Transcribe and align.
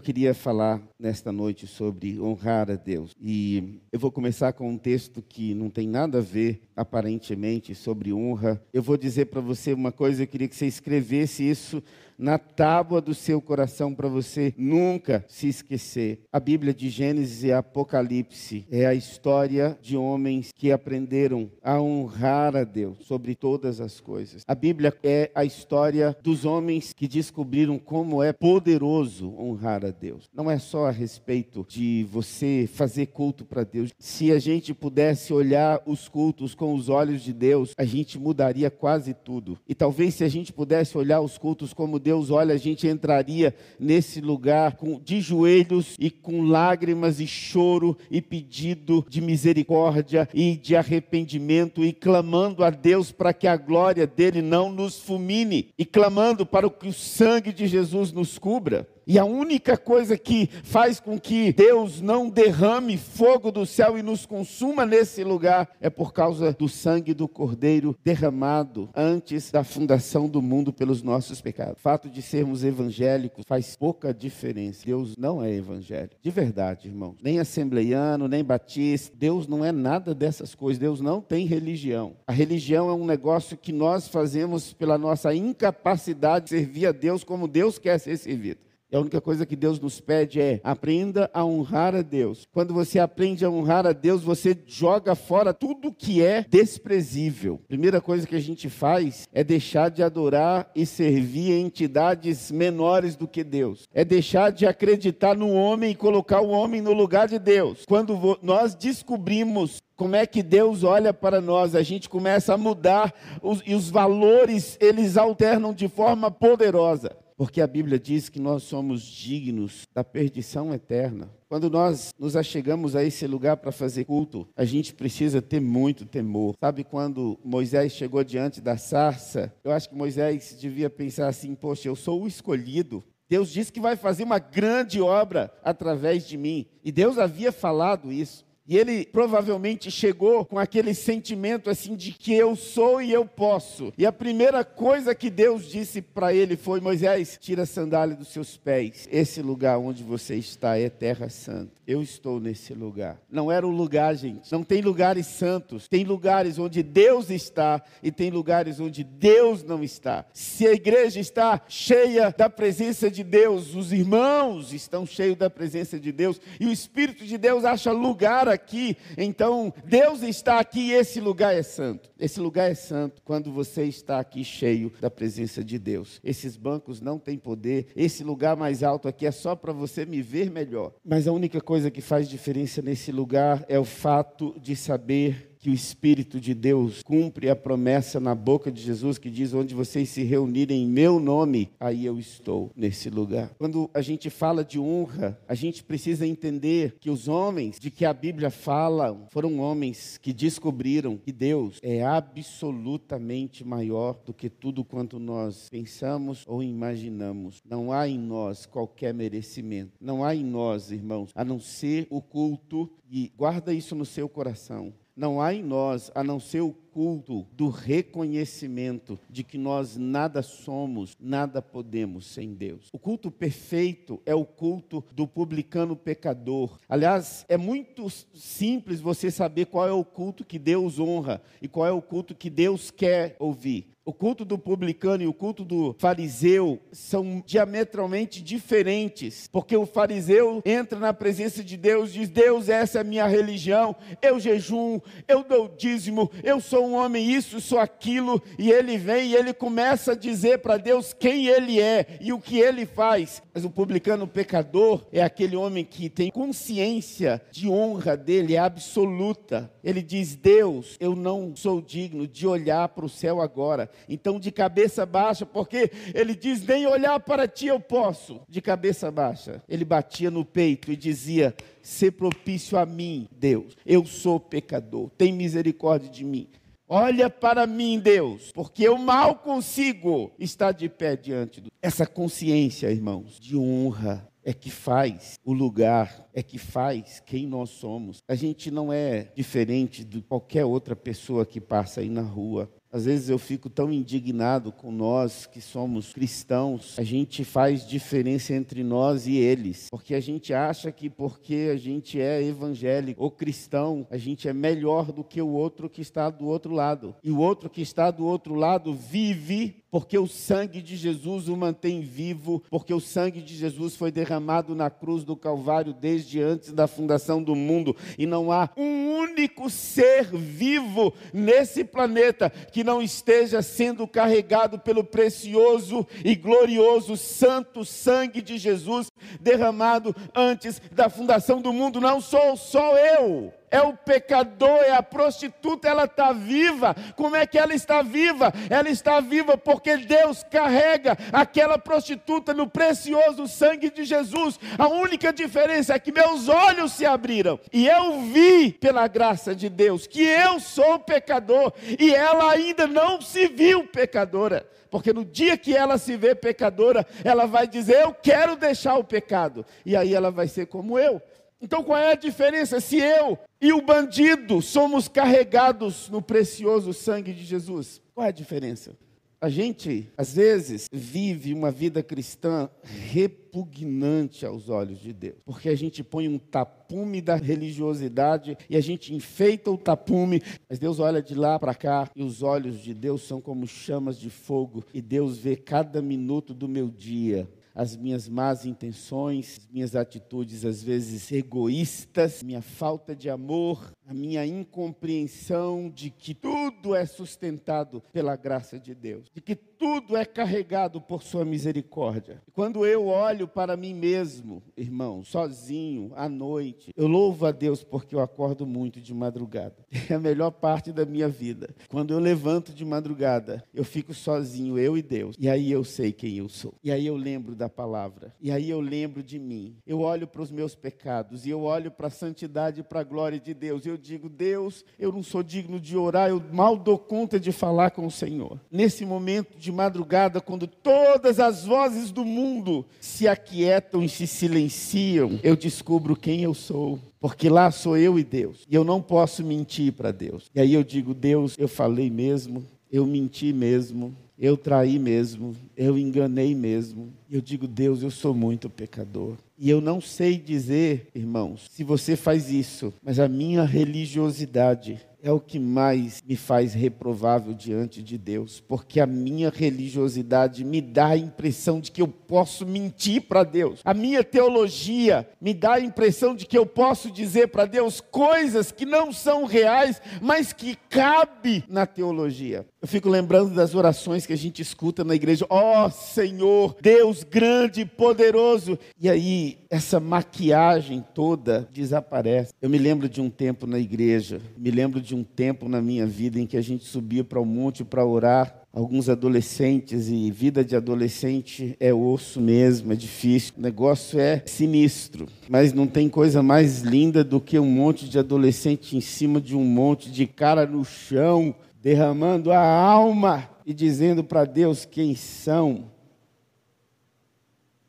Eu 0.00 0.02
queria 0.02 0.32
falar 0.32 0.80
nesta 1.00 1.32
noite 1.32 1.66
sobre 1.66 2.20
honrar 2.20 2.70
a 2.70 2.76
Deus. 2.76 3.14
E 3.20 3.80
eu 3.90 3.98
vou 3.98 4.12
começar 4.12 4.52
com 4.52 4.68
um 4.68 4.78
texto 4.78 5.22
que 5.22 5.54
não 5.54 5.70
tem 5.70 5.88
nada 5.88 6.18
a 6.18 6.20
ver, 6.20 6.60
aparentemente, 6.76 7.74
sobre 7.74 8.12
honra. 8.12 8.62
Eu 8.72 8.82
vou 8.82 8.96
dizer 8.96 9.26
para 9.26 9.40
você 9.40 9.72
uma 9.72 9.90
coisa, 9.90 10.22
eu 10.22 10.26
queria 10.26 10.48
que 10.48 10.56
você 10.56 10.66
escrevesse 10.66 11.48
isso 11.48 11.82
na 12.20 12.38
tábua 12.38 13.00
do 13.00 13.14
seu 13.14 13.40
coração 13.40 13.94
para 13.94 14.06
você 14.06 14.52
nunca 14.58 15.24
se 15.26 15.48
esquecer. 15.48 16.20
A 16.30 16.38
Bíblia 16.38 16.74
de 16.74 16.90
Gênesis 16.90 17.42
e 17.42 17.50
Apocalipse 17.50 18.66
é 18.70 18.84
a 18.84 18.92
história 18.92 19.78
de 19.80 19.96
homens 19.96 20.50
que 20.54 20.70
aprenderam 20.70 21.50
a 21.62 21.80
honrar 21.80 22.54
a 22.54 22.62
Deus 22.62 22.98
sobre 23.06 23.34
todas 23.34 23.80
as 23.80 24.00
coisas. 24.00 24.42
A 24.46 24.54
Bíblia 24.54 24.94
é 25.02 25.30
a 25.34 25.46
história 25.46 26.14
dos 26.22 26.44
homens 26.44 26.92
que 26.92 27.08
descobriram 27.08 27.78
como 27.78 28.22
é 28.22 28.34
poderoso 28.34 29.34
honrar 29.38 29.82
a 29.86 29.90
Deus. 29.90 30.28
Não 30.34 30.50
é 30.50 30.58
só 30.58 30.89
a 30.90 30.92
respeito 30.92 31.64
de 31.68 32.06
você 32.10 32.68
fazer 32.72 33.06
culto 33.06 33.44
para 33.44 33.64
Deus. 33.64 33.90
Se 33.98 34.30
a 34.32 34.38
gente 34.38 34.74
pudesse 34.74 35.32
olhar 35.32 35.80
os 35.86 36.08
cultos 36.08 36.54
com 36.54 36.74
os 36.74 36.88
olhos 36.88 37.22
de 37.22 37.32
Deus, 37.32 37.72
a 37.78 37.84
gente 37.84 38.18
mudaria 38.18 38.70
quase 38.70 39.14
tudo. 39.14 39.58
E 39.68 39.74
talvez 39.74 40.14
se 40.14 40.24
a 40.24 40.28
gente 40.28 40.52
pudesse 40.52 40.98
olhar 40.98 41.20
os 41.20 41.38
cultos 41.38 41.72
como 41.72 41.98
Deus 41.98 42.30
olha, 42.30 42.54
a 42.54 42.58
gente 42.58 42.86
entraria 42.86 43.54
nesse 43.78 44.20
lugar 44.20 44.76
com, 44.76 45.00
de 45.00 45.20
joelhos 45.20 45.96
e 45.98 46.10
com 46.10 46.42
lágrimas 46.42 47.20
e 47.20 47.26
choro 47.26 47.96
e 48.10 48.20
pedido 48.20 49.04
de 49.08 49.20
misericórdia 49.20 50.28
e 50.34 50.56
de 50.56 50.76
arrependimento 50.76 51.84
e 51.84 51.92
clamando 51.92 52.64
a 52.64 52.70
Deus 52.70 53.12
para 53.12 53.32
que 53.32 53.46
a 53.46 53.56
glória 53.56 54.06
dele 54.06 54.42
não 54.42 54.70
nos 54.70 54.98
fulmine 54.98 55.68
e 55.78 55.84
clamando 55.84 56.44
para 56.44 56.68
que 56.68 56.88
o 56.88 56.92
sangue 56.92 57.52
de 57.52 57.66
Jesus 57.66 58.12
nos 58.12 58.38
cubra. 58.38 58.88
E 59.10 59.18
a 59.18 59.24
única 59.24 59.76
coisa 59.76 60.16
que 60.16 60.46
faz 60.62 61.00
com 61.00 61.18
que 61.18 61.52
Deus 61.52 62.00
não 62.00 62.30
derrame 62.30 62.96
fogo 62.96 63.50
do 63.50 63.66
céu 63.66 63.98
e 63.98 64.04
nos 64.04 64.24
consuma 64.24 64.86
nesse 64.86 65.24
lugar 65.24 65.68
é 65.80 65.90
por 65.90 66.12
causa 66.12 66.52
do 66.52 66.68
sangue 66.68 67.12
do 67.12 67.26
Cordeiro 67.26 67.98
derramado 68.04 68.88
antes 68.94 69.50
da 69.50 69.64
fundação 69.64 70.28
do 70.28 70.40
mundo 70.40 70.72
pelos 70.72 71.02
nossos 71.02 71.40
pecados. 71.40 71.78
O 71.78 71.82
fato 71.82 72.08
de 72.08 72.22
sermos 72.22 72.62
evangélicos 72.62 73.44
faz 73.48 73.74
pouca 73.74 74.14
diferença. 74.14 74.86
Deus 74.86 75.16
não 75.16 75.42
é 75.42 75.52
evangélico. 75.52 76.14
De 76.22 76.30
verdade, 76.30 76.86
irmão. 76.86 77.16
Nem 77.20 77.40
assembleiano, 77.40 78.28
nem 78.28 78.44
batista. 78.44 79.12
Deus 79.18 79.48
não 79.48 79.64
é 79.64 79.72
nada 79.72 80.14
dessas 80.14 80.54
coisas. 80.54 80.78
Deus 80.78 81.00
não 81.00 81.20
tem 81.20 81.46
religião. 81.46 82.12
A 82.28 82.32
religião 82.32 82.88
é 82.88 82.94
um 82.94 83.04
negócio 83.04 83.56
que 83.56 83.72
nós 83.72 84.06
fazemos 84.06 84.72
pela 84.72 84.96
nossa 84.96 85.34
incapacidade 85.34 86.44
de 86.44 86.50
servir 86.50 86.86
a 86.86 86.92
Deus 86.92 87.24
como 87.24 87.48
Deus 87.48 87.76
quer 87.76 87.98
ser 87.98 88.16
servido. 88.16 88.69
E 88.92 88.96
a 88.96 89.00
única 89.00 89.20
coisa 89.20 89.46
que 89.46 89.54
Deus 89.54 89.78
nos 89.78 90.00
pede 90.00 90.40
é 90.40 90.60
aprenda 90.64 91.30
a 91.32 91.44
honrar 91.44 91.94
a 91.94 92.02
Deus. 92.02 92.48
Quando 92.52 92.74
você 92.74 92.98
aprende 92.98 93.44
a 93.44 93.50
honrar 93.50 93.86
a 93.86 93.92
Deus, 93.92 94.24
você 94.24 94.56
joga 94.66 95.14
fora 95.14 95.54
tudo 95.54 95.92
que 95.92 96.22
é 96.22 96.44
desprezível. 96.48 97.60
Primeira 97.68 98.00
coisa 98.00 98.26
que 98.26 98.34
a 98.34 98.40
gente 98.40 98.68
faz 98.68 99.28
é 99.32 99.44
deixar 99.44 99.90
de 99.90 100.02
adorar 100.02 100.68
e 100.74 100.84
servir 100.84 101.52
entidades 101.52 102.50
menores 102.50 103.14
do 103.14 103.28
que 103.28 103.44
Deus. 103.44 103.88
É 103.94 104.04
deixar 104.04 104.50
de 104.50 104.66
acreditar 104.66 105.36
no 105.36 105.52
homem 105.52 105.92
e 105.92 105.94
colocar 105.94 106.40
o 106.40 106.50
homem 106.50 106.80
no 106.80 106.92
lugar 106.92 107.28
de 107.28 107.38
Deus. 107.38 107.84
Quando 107.86 108.38
nós 108.42 108.74
descobrimos 108.74 109.80
como 109.94 110.16
é 110.16 110.26
que 110.26 110.42
Deus 110.42 110.82
olha 110.82 111.12
para 111.12 111.40
nós, 111.40 111.74
a 111.74 111.82
gente 111.82 112.08
começa 112.08 112.54
a 112.54 112.58
mudar 112.58 113.14
os, 113.42 113.62
e 113.66 113.74
os 113.74 113.88
valores 113.88 114.76
eles 114.80 115.16
alternam 115.16 115.72
de 115.72 115.88
forma 115.88 116.30
poderosa 116.30 117.14
porque 117.40 117.62
a 117.62 117.66
Bíblia 117.66 117.98
diz 117.98 118.28
que 118.28 118.38
nós 118.38 118.64
somos 118.64 119.00
dignos 119.00 119.88
da 119.94 120.04
perdição 120.04 120.74
eterna. 120.74 121.30
Quando 121.48 121.70
nós 121.70 122.10
nos 122.18 122.36
achegamos 122.36 122.94
a 122.94 123.02
esse 123.02 123.26
lugar 123.26 123.56
para 123.56 123.72
fazer 123.72 124.04
culto, 124.04 124.46
a 124.54 124.62
gente 124.62 124.92
precisa 124.92 125.40
ter 125.40 125.58
muito 125.58 126.04
temor. 126.04 126.54
Sabe 126.60 126.84
quando 126.84 127.40
Moisés 127.42 127.92
chegou 127.92 128.22
diante 128.22 128.60
da 128.60 128.76
sarça? 128.76 129.50
Eu 129.64 129.72
acho 129.72 129.88
que 129.88 129.94
Moisés 129.94 130.54
devia 130.60 130.90
pensar 130.90 131.28
assim: 131.28 131.54
poxa, 131.54 131.88
eu 131.88 131.96
sou 131.96 132.24
o 132.24 132.26
escolhido. 132.26 133.02
Deus 133.26 133.48
disse 133.48 133.72
que 133.72 133.80
vai 133.80 133.96
fazer 133.96 134.24
uma 134.24 134.38
grande 134.38 135.00
obra 135.00 135.50
através 135.64 136.28
de 136.28 136.36
mim. 136.36 136.66
E 136.84 136.92
Deus 136.92 137.16
havia 137.16 137.50
falado 137.50 138.12
isso. 138.12 138.44
E 138.66 138.76
ele 138.76 139.04
provavelmente 139.06 139.90
chegou 139.90 140.44
com 140.44 140.58
aquele 140.58 140.94
sentimento 140.94 141.68
assim 141.68 141.96
de 141.96 142.12
que 142.12 142.32
eu 142.32 142.54
sou 142.54 143.02
e 143.02 143.12
eu 143.12 143.24
posso. 143.24 143.92
E 143.98 144.06
a 144.06 144.12
primeira 144.12 144.64
coisa 144.64 145.14
que 145.14 145.28
Deus 145.30 145.66
disse 145.66 146.00
para 146.00 146.32
ele 146.32 146.56
foi: 146.56 146.80
Moisés, 146.80 147.38
tira 147.40 147.62
a 147.62 147.66
sandália 147.66 148.14
dos 148.14 148.28
seus 148.28 148.56
pés. 148.56 149.08
Esse 149.10 149.42
lugar 149.42 149.78
onde 149.78 150.02
você 150.02 150.36
está 150.36 150.78
é 150.78 150.88
terra 150.88 151.28
santa. 151.28 151.72
Eu 151.86 152.02
estou 152.02 152.38
nesse 152.38 152.72
lugar. 152.72 153.20
Não 153.28 153.50
era 153.50 153.66
o 153.66 153.70
lugar, 153.70 154.14
gente. 154.14 154.52
Não 154.52 154.62
tem 154.62 154.80
lugares 154.80 155.26
santos. 155.26 155.88
Tem 155.88 156.04
lugares 156.04 156.56
onde 156.58 156.82
Deus 156.82 157.30
está 157.30 157.82
e 158.00 158.12
tem 158.12 158.30
lugares 158.30 158.78
onde 158.78 159.02
Deus 159.02 159.64
não 159.64 159.82
está. 159.82 160.24
Se 160.32 160.66
a 160.68 160.72
igreja 160.72 161.18
está 161.18 161.60
cheia 161.66 162.32
da 162.36 162.48
presença 162.48 163.10
de 163.10 163.24
Deus, 163.24 163.74
os 163.74 163.92
irmãos 163.92 164.72
estão 164.72 165.04
cheios 165.04 165.36
da 165.36 165.50
presença 165.50 165.98
de 165.98 166.12
Deus 166.12 166.40
e 166.60 166.66
o 166.66 166.72
Espírito 166.72 167.24
de 167.24 167.36
Deus 167.36 167.64
acha 167.64 167.90
lugar 167.90 168.48
aqui 168.50 168.96
então 169.16 169.72
Deus 169.84 170.22
está 170.22 170.58
aqui 170.58 170.90
esse 170.92 171.20
lugar 171.20 171.54
é 171.54 171.62
santo. 171.62 172.10
Esse 172.18 172.40
lugar 172.40 172.70
é 172.70 172.74
santo 172.74 173.22
quando 173.24 173.52
você 173.52 173.84
está 173.84 174.18
aqui 174.18 174.44
cheio 174.44 174.92
da 175.00 175.10
presença 175.10 175.64
de 175.64 175.78
Deus. 175.78 176.20
Esses 176.22 176.56
bancos 176.56 177.00
não 177.00 177.18
têm 177.18 177.38
poder, 177.38 177.88
esse 177.96 178.22
lugar 178.22 178.56
mais 178.56 178.82
alto 178.82 179.08
aqui 179.08 179.26
é 179.26 179.30
só 179.30 179.54
para 179.54 179.72
você 179.72 180.04
me 180.04 180.22
ver 180.22 180.50
melhor. 180.50 180.92
Mas 181.04 181.26
a 181.26 181.32
única 181.32 181.60
coisa 181.60 181.90
que 181.90 182.00
faz 182.00 182.28
diferença 182.28 182.82
nesse 182.82 183.12
lugar 183.12 183.64
é 183.68 183.78
o 183.78 183.84
fato 183.84 184.54
de 184.60 184.76
saber 184.76 185.49
que 185.60 185.68
o 185.68 185.74
Espírito 185.74 186.40
de 186.40 186.54
Deus 186.54 187.02
cumpre 187.02 187.50
a 187.50 187.54
promessa 187.54 188.18
na 188.18 188.34
boca 188.34 188.72
de 188.72 188.80
Jesus 188.80 189.18
que 189.18 189.30
diz: 189.30 189.52
onde 189.52 189.74
vocês 189.74 190.08
se 190.08 190.22
reunirem 190.22 190.82
em 190.82 190.88
meu 190.88 191.20
nome, 191.20 191.70
aí 191.78 192.06
eu 192.06 192.18
estou 192.18 192.72
nesse 192.74 193.10
lugar. 193.10 193.54
Quando 193.58 193.90
a 193.92 194.00
gente 194.00 194.30
fala 194.30 194.64
de 194.64 194.80
honra, 194.80 195.38
a 195.46 195.54
gente 195.54 195.84
precisa 195.84 196.26
entender 196.26 196.96
que 196.98 197.10
os 197.10 197.28
homens 197.28 197.78
de 197.78 197.90
que 197.90 198.06
a 198.06 198.14
Bíblia 198.14 198.50
fala 198.50 199.26
foram 199.30 199.58
homens 199.58 200.18
que 200.18 200.32
descobriram 200.32 201.18
que 201.18 201.30
Deus 201.30 201.78
é 201.82 202.02
absolutamente 202.02 203.62
maior 203.62 204.18
do 204.24 204.32
que 204.32 204.48
tudo 204.48 204.82
quanto 204.82 205.18
nós 205.18 205.68
pensamos 205.68 206.42
ou 206.46 206.62
imaginamos. 206.62 207.62
Não 207.68 207.92
há 207.92 208.08
em 208.08 208.18
nós 208.18 208.64
qualquer 208.64 209.12
merecimento. 209.12 209.92
Não 210.00 210.24
há 210.24 210.34
em 210.34 210.44
nós, 210.44 210.90
irmãos, 210.90 211.30
a 211.34 211.44
não 211.44 211.60
ser 211.60 212.06
o 212.08 212.22
culto 212.22 212.90
e 213.10 213.30
guarda 213.36 213.74
isso 213.74 213.94
no 213.94 214.06
seu 214.06 214.28
coração. 214.28 214.94
Não 215.20 215.38
há 215.38 215.52
em 215.52 215.62
nós 215.62 216.10
a 216.14 216.24
não 216.24 216.40
ser 216.40 216.62
o 216.62 216.74
culto 216.92 217.46
do 217.52 217.68
reconhecimento 217.68 219.18
de 219.28 219.44
que 219.44 219.56
nós 219.56 219.96
nada 219.96 220.42
somos, 220.42 221.16
nada 221.20 221.62
podemos 221.62 222.26
sem 222.26 222.54
Deus. 222.54 222.88
O 222.92 222.98
culto 222.98 223.30
perfeito 223.30 224.20
é 224.26 224.34
o 224.34 224.44
culto 224.44 225.04
do 225.12 225.26
publicano 225.26 225.96
pecador. 225.96 226.78
Aliás, 226.88 227.44
é 227.48 227.56
muito 227.56 228.08
simples 228.34 229.00
você 229.00 229.30
saber 229.30 229.66
qual 229.66 229.86
é 229.86 229.92
o 229.92 230.04
culto 230.04 230.44
que 230.44 230.58
Deus 230.58 230.98
honra 230.98 231.42
e 231.62 231.68
qual 231.68 231.86
é 231.86 231.92
o 231.92 232.02
culto 232.02 232.34
que 232.34 232.50
Deus 232.50 232.90
quer 232.90 233.36
ouvir. 233.38 233.90
O 234.02 234.14
culto 234.14 234.44
do 234.44 234.58
publicano 234.58 235.22
e 235.22 235.26
o 235.26 235.32
culto 235.32 235.62
do 235.62 235.94
fariseu 235.98 236.80
são 236.90 237.40
diametralmente 237.46 238.42
diferentes, 238.42 239.46
porque 239.52 239.76
o 239.76 239.84
fariseu 239.84 240.62
entra 240.64 240.98
na 240.98 241.12
presença 241.12 241.62
de 241.62 241.76
Deus, 241.76 242.12
diz: 242.12 242.28
Deus, 242.30 242.68
essa 242.68 242.98
é 242.98 243.00
a 243.02 243.04
minha 243.04 243.26
religião, 243.26 243.94
eu 244.22 244.40
jejum, 244.40 244.98
eu 245.28 245.44
dou 245.44 245.68
dízimo, 245.68 246.30
eu 246.42 246.60
sou 246.60 246.88
homem 246.92 247.30
isso, 247.30 247.60
sou 247.60 247.78
aquilo, 247.78 248.42
e 248.58 248.70
ele 248.70 248.96
vem 248.96 249.30
e 249.30 249.34
ele 249.34 249.52
começa 249.52 250.12
a 250.12 250.16
dizer 250.16 250.58
para 250.58 250.76
Deus 250.76 251.12
quem 251.12 251.46
ele 251.46 251.80
é 251.80 252.18
e 252.20 252.32
o 252.32 252.40
que 252.40 252.58
ele 252.58 252.86
faz. 252.86 253.42
Mas 253.52 253.64
o 253.64 253.70
publicano 253.70 254.26
pecador 254.26 255.04
é 255.12 255.22
aquele 255.22 255.56
homem 255.56 255.84
que 255.84 256.08
tem 256.08 256.30
consciência 256.30 257.42
de 257.50 257.68
honra 257.68 258.16
dele, 258.16 258.54
é 258.54 258.58
absoluta. 258.58 259.70
Ele 259.82 260.02
diz: 260.02 260.34
Deus, 260.34 260.96
eu 261.00 261.14
não 261.16 261.54
sou 261.56 261.80
digno 261.80 262.26
de 262.26 262.46
olhar 262.46 262.88
para 262.88 263.04
o 263.04 263.08
céu 263.08 263.40
agora 263.40 263.90
então, 264.08 264.40
de 264.40 264.50
cabeça 264.50 265.04
baixa, 265.06 265.46
porque 265.46 265.90
ele 266.14 266.34
diz: 266.34 266.64
nem 266.64 266.86
olhar 266.86 267.20
para 267.20 267.46
ti 267.46 267.66
eu 267.66 267.78
posso. 267.78 268.40
De 268.48 268.60
cabeça 268.60 269.10
baixa, 269.10 269.62
ele 269.68 269.84
batia 269.84 270.30
no 270.30 270.44
peito 270.44 270.90
e 270.90 270.96
dizia: 270.96 271.54
ser 271.82 272.12
propício 272.12 272.78
a 272.78 272.86
mim, 272.86 273.28
Deus. 273.30 273.76
Eu 273.86 274.04
sou 274.04 274.40
pecador, 274.40 275.10
tem 275.16 275.32
misericórdia 275.32 276.10
de 276.10 276.24
mim. 276.24 276.48
Olha 276.92 277.30
para 277.30 277.68
mim, 277.68 278.00
Deus, 278.00 278.50
porque 278.52 278.82
eu 278.82 278.98
mal 278.98 279.36
consigo 279.36 280.32
estar 280.36 280.72
de 280.72 280.88
pé 280.88 281.14
diante 281.14 281.60
do. 281.60 281.70
Essa 281.80 282.04
consciência, 282.04 282.90
irmãos, 282.90 283.38
de 283.38 283.56
honra, 283.56 284.28
é 284.42 284.52
que 284.52 284.72
faz 284.72 285.38
o 285.44 285.52
lugar, 285.52 286.28
é 286.34 286.42
que 286.42 286.58
faz 286.58 287.22
quem 287.24 287.46
nós 287.46 287.70
somos. 287.70 288.18
A 288.26 288.34
gente 288.34 288.72
não 288.72 288.92
é 288.92 289.30
diferente 289.36 290.04
de 290.04 290.20
qualquer 290.20 290.64
outra 290.64 290.96
pessoa 290.96 291.46
que 291.46 291.60
passa 291.60 292.00
aí 292.00 292.08
na 292.10 292.22
rua. 292.22 292.68
Às 292.92 293.04
vezes 293.04 293.28
eu 293.28 293.38
fico 293.38 293.70
tão 293.70 293.92
indignado 293.92 294.72
com 294.72 294.90
nós 294.90 295.46
que 295.46 295.60
somos 295.60 296.12
cristãos, 296.12 296.98
a 296.98 297.04
gente 297.04 297.44
faz 297.44 297.86
diferença 297.86 298.52
entre 298.52 298.82
nós 298.82 299.28
e 299.28 299.36
eles, 299.36 299.86
porque 299.90 300.14
a 300.14 300.20
gente 300.20 300.52
acha 300.52 300.90
que 300.90 301.08
porque 301.08 301.70
a 301.72 301.76
gente 301.76 302.20
é 302.20 302.42
evangélico 302.42 303.22
ou 303.22 303.30
cristão, 303.30 304.06
a 304.10 304.16
gente 304.16 304.48
é 304.48 304.52
melhor 304.52 305.12
do 305.12 305.22
que 305.22 305.40
o 305.40 305.48
outro 305.48 305.88
que 305.88 306.00
está 306.00 306.28
do 306.28 306.46
outro 306.46 306.74
lado. 306.74 307.14
E 307.22 307.30
o 307.30 307.38
outro 307.38 307.70
que 307.70 307.80
está 307.80 308.10
do 308.10 308.24
outro 308.24 308.54
lado 308.54 308.92
vive 308.92 309.79
porque 309.90 310.16
o 310.18 310.26
sangue 310.26 310.80
de 310.80 310.96
Jesus 310.96 311.48
o 311.48 311.56
mantém 311.56 312.00
vivo, 312.00 312.62
porque 312.70 312.94
o 312.94 313.00
sangue 313.00 313.42
de 313.42 313.56
Jesus 313.56 313.96
foi 313.96 314.12
derramado 314.12 314.74
na 314.74 314.88
cruz 314.88 315.24
do 315.24 315.36
Calvário 315.36 315.92
desde 315.92 316.40
antes 316.40 316.72
da 316.72 316.86
fundação 316.86 317.42
do 317.42 317.54
mundo, 317.54 317.96
e 318.18 318.26
não 318.26 318.52
há 318.52 318.70
um 318.76 319.18
único 319.18 319.68
ser 319.68 320.26
vivo 320.26 321.12
nesse 321.32 321.84
planeta 321.84 322.50
que 322.50 322.84
não 322.84 323.02
esteja 323.02 323.62
sendo 323.62 324.06
carregado 324.06 324.78
pelo 324.78 325.02
precioso 325.02 326.06
e 326.24 326.34
glorioso 326.34 327.16
santo 327.16 327.84
sangue 327.84 328.40
de 328.40 328.58
Jesus 328.58 329.10
derramado 329.40 330.14
antes 330.34 330.80
da 330.92 331.08
fundação 331.08 331.60
do 331.60 331.72
mundo. 331.72 332.00
Não 332.00 332.20
sou 332.20 332.56
só 332.56 332.96
eu 332.96 333.52
é 333.70 333.80
o 333.80 333.92
pecador, 333.92 334.80
é 334.80 334.90
a 334.90 335.02
prostituta, 335.02 335.88
ela 335.88 336.04
está 336.04 336.32
viva. 336.32 336.94
Como 337.14 337.36
é 337.36 337.46
que 337.46 337.58
ela 337.58 337.72
está 337.72 338.02
viva? 338.02 338.52
Ela 338.68 338.88
está 338.88 339.20
viva 339.20 339.56
porque 339.56 339.96
Deus 339.96 340.44
carrega 340.50 341.16
aquela 341.32 341.78
prostituta 341.78 342.52
no 342.52 342.68
precioso 342.68 343.46
sangue 343.46 343.90
de 343.90 344.04
Jesus. 344.04 344.58
A 344.76 344.88
única 344.88 345.32
diferença 345.32 345.94
é 345.94 345.98
que 345.98 346.10
meus 346.10 346.48
olhos 346.48 346.92
se 346.92 347.06
abriram 347.06 347.60
e 347.72 347.86
eu 347.86 348.22
vi, 348.22 348.72
pela 348.72 349.06
graça 349.06 349.54
de 349.54 349.68
Deus, 349.68 350.06
que 350.06 350.22
eu 350.22 350.58
sou 350.58 350.98
pecador 350.98 351.72
e 351.98 352.12
ela 352.12 352.50
ainda 352.50 352.86
não 352.86 353.20
se 353.20 353.46
viu 353.46 353.86
pecadora. 353.86 354.66
Porque 354.90 355.12
no 355.12 355.24
dia 355.24 355.56
que 355.56 355.76
ela 355.76 355.98
se 355.98 356.16
vê 356.16 356.34
pecadora, 356.34 357.06
ela 357.22 357.46
vai 357.46 357.68
dizer: 357.68 358.02
Eu 358.02 358.12
quero 358.12 358.56
deixar 358.56 358.96
o 358.96 359.04
pecado. 359.04 359.64
E 359.86 359.94
aí 359.94 360.12
ela 360.12 360.32
vai 360.32 360.48
ser 360.48 360.66
como 360.66 360.98
eu. 360.98 361.22
Então 361.62 361.84
qual 361.84 361.98
é 361.98 362.12
a 362.12 362.16
diferença 362.16 362.80
se 362.80 362.98
eu 362.98 363.38
e 363.60 363.72
o 363.72 363.82
bandido 363.82 364.62
somos 364.62 365.06
carregados 365.06 366.08
no 366.08 366.22
precioso 366.22 366.92
sangue 366.92 367.32
de 367.32 367.44
Jesus? 367.44 368.00
Qual 368.14 368.24
é 368.24 368.30
a 368.30 368.32
diferença? 368.32 368.96
A 369.42 369.48
gente, 369.48 370.06
às 370.18 370.34
vezes, 370.34 370.86
vive 370.92 371.54
uma 371.54 371.70
vida 371.70 372.02
cristã 372.02 372.68
repugnante 372.82 374.44
aos 374.44 374.68
olhos 374.68 375.00
de 375.00 375.14
Deus, 375.14 375.36
porque 375.46 375.70
a 375.70 375.74
gente 375.74 376.04
põe 376.04 376.28
um 376.28 376.38
tapume 376.38 377.22
da 377.22 377.36
religiosidade 377.36 378.58
e 378.68 378.76
a 378.76 378.80
gente 378.82 379.14
enfeita 379.14 379.70
o 379.70 379.78
tapume, 379.78 380.42
mas 380.68 380.78
Deus 380.78 380.98
olha 380.98 381.22
de 381.22 381.34
lá 381.34 381.58
para 381.58 381.74
cá 381.74 382.10
e 382.14 382.22
os 382.22 382.42
olhos 382.42 382.82
de 382.82 382.92
Deus 382.92 383.22
são 383.22 383.40
como 383.40 383.66
chamas 383.66 384.20
de 384.20 384.28
fogo 384.28 384.84
e 384.92 385.00
Deus 385.00 385.38
vê 385.38 385.56
cada 385.56 386.02
minuto 386.02 386.52
do 386.52 386.68
meu 386.68 386.90
dia 386.90 387.48
as 387.74 387.96
minhas 387.96 388.28
más 388.28 388.64
intenções, 388.64 389.60
minhas 389.70 389.94
atitudes 389.94 390.64
às 390.64 390.82
vezes 390.82 391.30
egoístas, 391.30 392.42
minha 392.42 392.62
falta 392.62 393.14
de 393.14 393.30
amor, 393.30 393.92
a 394.10 394.14
minha 394.14 394.44
incompreensão 394.44 395.88
de 395.88 396.10
que 396.10 396.34
tudo 396.34 396.96
é 396.96 397.06
sustentado 397.06 398.02
pela 398.12 398.34
graça 398.34 398.76
de 398.76 398.92
Deus, 398.92 399.30
de 399.32 399.40
que 399.40 399.54
tudo 399.54 400.16
é 400.16 400.24
carregado 400.24 401.00
por 401.00 401.22
Sua 401.22 401.44
misericórdia. 401.44 402.42
Quando 402.52 402.84
eu 402.84 403.06
olho 403.06 403.46
para 403.46 403.76
mim 403.76 403.94
mesmo, 403.94 404.62
irmão, 404.76 405.24
sozinho, 405.24 406.12
à 406.16 406.28
noite, 406.28 406.90
eu 406.96 407.06
louvo 407.06 407.46
a 407.46 407.52
Deus 407.52 407.84
porque 407.84 408.14
eu 408.14 408.20
acordo 408.20 408.66
muito 408.66 409.00
de 409.00 409.14
madrugada. 409.14 409.76
É 410.10 410.14
a 410.14 410.18
melhor 410.18 410.50
parte 410.50 410.90
da 410.90 411.06
minha 411.06 411.28
vida. 411.28 411.72
Quando 411.88 412.12
eu 412.12 412.18
levanto 412.18 412.72
de 412.72 412.84
madrugada, 412.84 413.62
eu 413.72 413.84
fico 413.84 414.12
sozinho, 414.12 414.76
eu 414.76 414.98
e 414.98 415.02
Deus. 415.02 415.36
E 415.38 415.48
aí 415.48 415.70
eu 415.70 415.84
sei 415.84 416.10
quem 416.12 416.38
eu 416.38 416.48
sou. 416.48 416.74
E 416.82 416.90
aí 416.90 417.06
eu 417.06 417.16
lembro 417.16 417.54
da 417.54 417.68
palavra. 417.68 418.34
E 418.40 418.50
aí 418.50 418.68
eu 418.68 418.80
lembro 418.80 419.22
de 419.22 419.38
mim. 419.38 419.76
Eu 419.86 420.00
olho 420.00 420.26
para 420.26 420.42
os 420.42 420.50
meus 420.50 420.74
pecados 420.74 421.46
e 421.46 421.50
eu 421.50 421.62
olho 421.62 421.92
para 421.92 422.08
a 422.08 422.10
santidade 422.10 422.80
e 422.80 422.82
para 422.82 423.00
a 423.00 423.04
glória 423.04 423.38
de 423.38 423.54
Deus. 423.54 423.86
Eu 423.86 423.96
digo, 424.00 424.28
Deus, 424.28 424.84
eu 424.98 425.12
não 425.12 425.22
sou 425.22 425.42
digno 425.42 425.78
de 425.78 425.96
orar, 425.96 426.30
eu 426.30 426.42
mal 426.52 426.76
dou 426.76 426.98
conta 426.98 427.38
de 427.38 427.52
falar 427.52 427.90
com 427.90 428.06
o 428.06 428.10
Senhor. 428.10 428.58
Nesse 428.70 429.04
momento 429.04 429.56
de 429.58 429.70
madrugada, 429.70 430.40
quando 430.40 430.66
todas 430.66 431.38
as 431.38 431.64
vozes 431.64 432.10
do 432.10 432.24
mundo 432.24 432.84
se 433.00 433.28
aquietam 433.28 434.02
e 434.02 434.08
se 434.08 434.26
silenciam, 434.26 435.38
eu 435.42 435.54
descubro 435.54 436.16
quem 436.16 436.42
eu 436.42 436.54
sou. 436.54 436.98
Porque 437.20 437.50
lá 437.50 437.70
sou 437.70 437.98
eu 437.98 438.18
e 438.18 438.24
Deus. 438.24 438.66
E 438.68 438.74
eu 438.74 438.82
não 438.82 439.02
posso 439.02 439.44
mentir 439.44 439.92
para 439.92 440.10
Deus. 440.10 440.50
E 440.54 440.60
aí 440.60 440.72
eu 440.72 440.82
digo, 440.82 441.12
Deus, 441.12 441.54
eu 441.58 441.68
falei 441.68 442.08
mesmo, 442.08 442.64
eu 442.90 443.06
menti 443.06 443.52
mesmo, 443.52 444.16
eu 444.40 444.56
traí 444.56 444.98
mesmo, 444.98 445.54
eu 445.76 445.98
enganei 445.98 446.54
mesmo. 446.54 447.12
Eu 447.30 447.42
digo, 447.42 447.68
Deus, 447.68 448.02
eu 448.02 448.10
sou 448.10 448.34
muito 448.34 448.70
pecador. 448.70 449.36
E 449.58 449.68
eu 449.68 449.82
não 449.82 450.00
sei 450.00 450.38
dizer, 450.38 451.08
irmãos, 451.14 451.66
se 451.70 451.84
você 451.84 452.16
faz 452.16 452.50
isso, 452.50 452.90
mas 453.02 453.18
a 453.18 453.28
minha 453.28 453.62
religiosidade 453.64 454.98
é 455.22 455.30
o 455.30 455.40
que 455.40 455.58
mais 455.58 456.22
me 456.26 456.36
faz 456.36 456.72
reprovável 456.74 457.52
diante 457.52 458.02
de 458.02 458.16
Deus, 458.16 458.60
porque 458.66 459.00
a 459.00 459.06
minha 459.06 459.50
religiosidade 459.50 460.64
me 460.64 460.80
dá 460.80 461.08
a 461.08 461.16
impressão 461.16 461.80
de 461.80 461.90
que 461.90 462.00
eu 462.00 462.08
posso 462.08 462.66
mentir 462.66 463.22
para 463.22 463.44
Deus. 463.44 463.80
A 463.84 463.92
minha 463.92 464.24
teologia 464.24 465.28
me 465.40 465.52
dá 465.52 465.74
a 465.74 465.80
impressão 465.80 466.34
de 466.34 466.46
que 466.46 466.56
eu 466.56 466.64
posso 466.64 467.10
dizer 467.10 467.48
para 467.48 467.66
Deus 467.66 468.00
coisas 468.00 468.72
que 468.72 468.86
não 468.86 469.12
são 469.12 469.44
reais, 469.44 470.00
mas 470.20 470.52
que 470.52 470.76
cabe 470.88 471.64
na 471.68 471.86
teologia. 471.86 472.66
Eu 472.82 472.88
fico 472.88 473.10
lembrando 473.10 473.54
das 473.54 473.74
orações 473.74 474.24
que 474.24 474.32
a 474.32 474.36
gente 474.36 474.62
escuta 474.62 475.04
na 475.04 475.14
igreja. 475.14 475.44
Ó 475.50 475.84
oh, 475.84 475.90
Senhor, 475.90 476.74
Deus 476.80 477.22
grande 477.22 477.82
e 477.82 477.84
poderoso. 477.84 478.78
E 478.98 479.06
aí, 479.10 479.58
essa 479.68 480.00
maquiagem 480.00 481.04
toda 481.14 481.68
desaparece. 481.74 482.54
Eu 482.62 482.70
me 482.70 482.78
lembro 482.78 483.06
de 483.06 483.20
um 483.20 483.28
tempo 483.28 483.66
na 483.66 483.78
igreja, 483.78 484.40
me 484.56 484.70
lembro 484.70 484.98
de 484.98 485.14
um 485.14 485.22
tempo 485.22 485.68
na 485.68 485.82
minha 485.82 486.06
vida 486.06 486.40
em 486.40 486.46
que 486.46 486.56
a 486.56 486.62
gente 486.62 486.86
subia 486.86 487.22
para 487.22 487.38
o 487.38 487.44
monte 487.44 487.84
para 487.84 488.02
orar 488.02 488.60
alguns 488.72 489.08
adolescentes 489.08 490.08
e 490.08 490.30
vida 490.30 490.64
de 490.64 490.76
adolescente 490.76 491.76
é 491.80 491.92
osso 491.92 492.40
mesmo, 492.40 492.92
é 492.92 492.96
difícil. 492.96 493.54
O 493.58 493.60
negócio 493.60 494.18
é 494.18 494.42
sinistro, 494.46 495.26
mas 495.48 495.72
não 495.72 495.86
tem 495.86 496.08
coisa 496.08 496.42
mais 496.42 496.80
linda 496.80 497.24
do 497.24 497.40
que 497.40 497.58
um 497.58 497.66
monte 497.66 498.08
de 498.08 498.18
adolescente 498.18 498.96
em 498.96 499.00
cima 499.00 499.40
de 499.40 499.56
um 499.56 499.64
monte 499.64 500.10
de 500.10 500.26
cara 500.26 500.66
no 500.66 500.84
chão, 500.84 501.54
derramando 501.82 502.52
a 502.52 502.60
alma 502.60 503.48
e 503.64 503.72
dizendo 503.72 504.22
para 504.22 504.44
Deus 504.44 504.84
quem 504.84 505.14
são. 505.14 505.90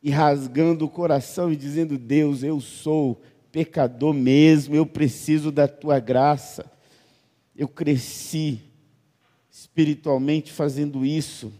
E 0.01 0.09
rasgando 0.09 0.85
o 0.85 0.89
coração 0.89 1.51
e 1.51 1.55
dizendo: 1.55 1.97
Deus, 1.97 2.41
eu 2.41 2.59
sou 2.59 3.21
pecador 3.51 4.13
mesmo, 4.13 4.75
eu 4.75 4.85
preciso 4.85 5.51
da 5.51 5.67
tua 5.67 5.99
graça. 5.99 6.65
Eu 7.55 7.67
cresci 7.67 8.59
espiritualmente 9.51 10.51
fazendo 10.51 11.05
isso. 11.05 11.53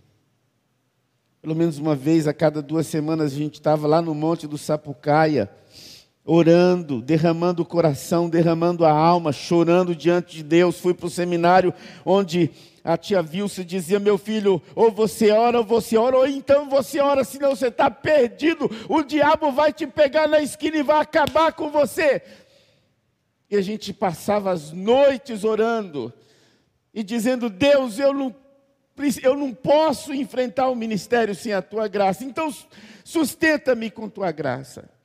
Pelo 1.42 1.56
menos 1.56 1.78
uma 1.78 1.96
vez 1.96 2.28
a 2.28 2.34
cada 2.34 2.62
duas 2.62 2.88
semanas 2.88 3.34
a 3.34 3.36
gente 3.36 3.56
estava 3.56 3.88
lá 3.88 4.02
no 4.02 4.16
Monte 4.16 4.48
do 4.48 4.58
Sapucaia 4.58 5.50
orando, 6.26 7.02
derramando 7.02 7.64
o 7.64 7.66
coração, 7.66 8.30
derramando 8.30 8.86
a 8.86 8.92
alma, 8.92 9.32
chorando 9.32 9.96
diante 9.96 10.38
de 10.38 10.44
Deus. 10.44 10.80
Fui 10.80 10.94
para 10.94 11.08
o 11.08 11.10
seminário 11.10 11.74
onde 12.06 12.52
a 12.84 12.98
tia 12.98 13.22
Vilsa 13.22 13.64
dizia: 13.64 14.00
Meu 14.00 14.18
filho, 14.18 14.62
ou 14.76 14.92
você 14.92 15.32
ora, 15.32 15.60
ou 15.60 15.66
você 15.66 15.98
ora, 15.98 16.18
ou 16.18 16.28
então 16.28 16.70
você 16.70 17.00
ora, 17.00 17.24
senão 17.24 17.56
você 17.56 17.68
está 17.68 17.90
perdido. 17.90 18.70
O 18.88 19.04
diabo 19.04 19.52
vai 19.52 19.74
te 19.74 19.88
pegar 19.88 20.28
na 20.28 20.40
esquina 20.42 20.78
e 20.78 20.84
vai 20.84 21.00
acabar 21.02 21.54
com 21.54 21.70
você. 21.70 22.22
E 23.50 23.56
a 23.56 23.62
gente 23.62 23.92
passava 23.92 24.52
as 24.52 24.72
noites 24.72 25.44
orando 25.44 26.14
e 26.94 27.04
dizendo: 27.04 27.50
Deus, 27.50 27.98
eu 27.98 28.14
não, 28.14 28.36
eu 29.24 29.36
não 29.36 29.54
posso 29.54 30.14
enfrentar 30.14 30.70
o 30.70 30.76
ministério 30.76 31.34
sem 31.34 31.52
a 31.52 31.62
tua 31.62 31.88
graça, 31.88 32.24
então 32.24 32.54
sustenta-me 33.04 33.90
com 33.90 34.08
tua 34.08 34.32
graça 34.32 35.01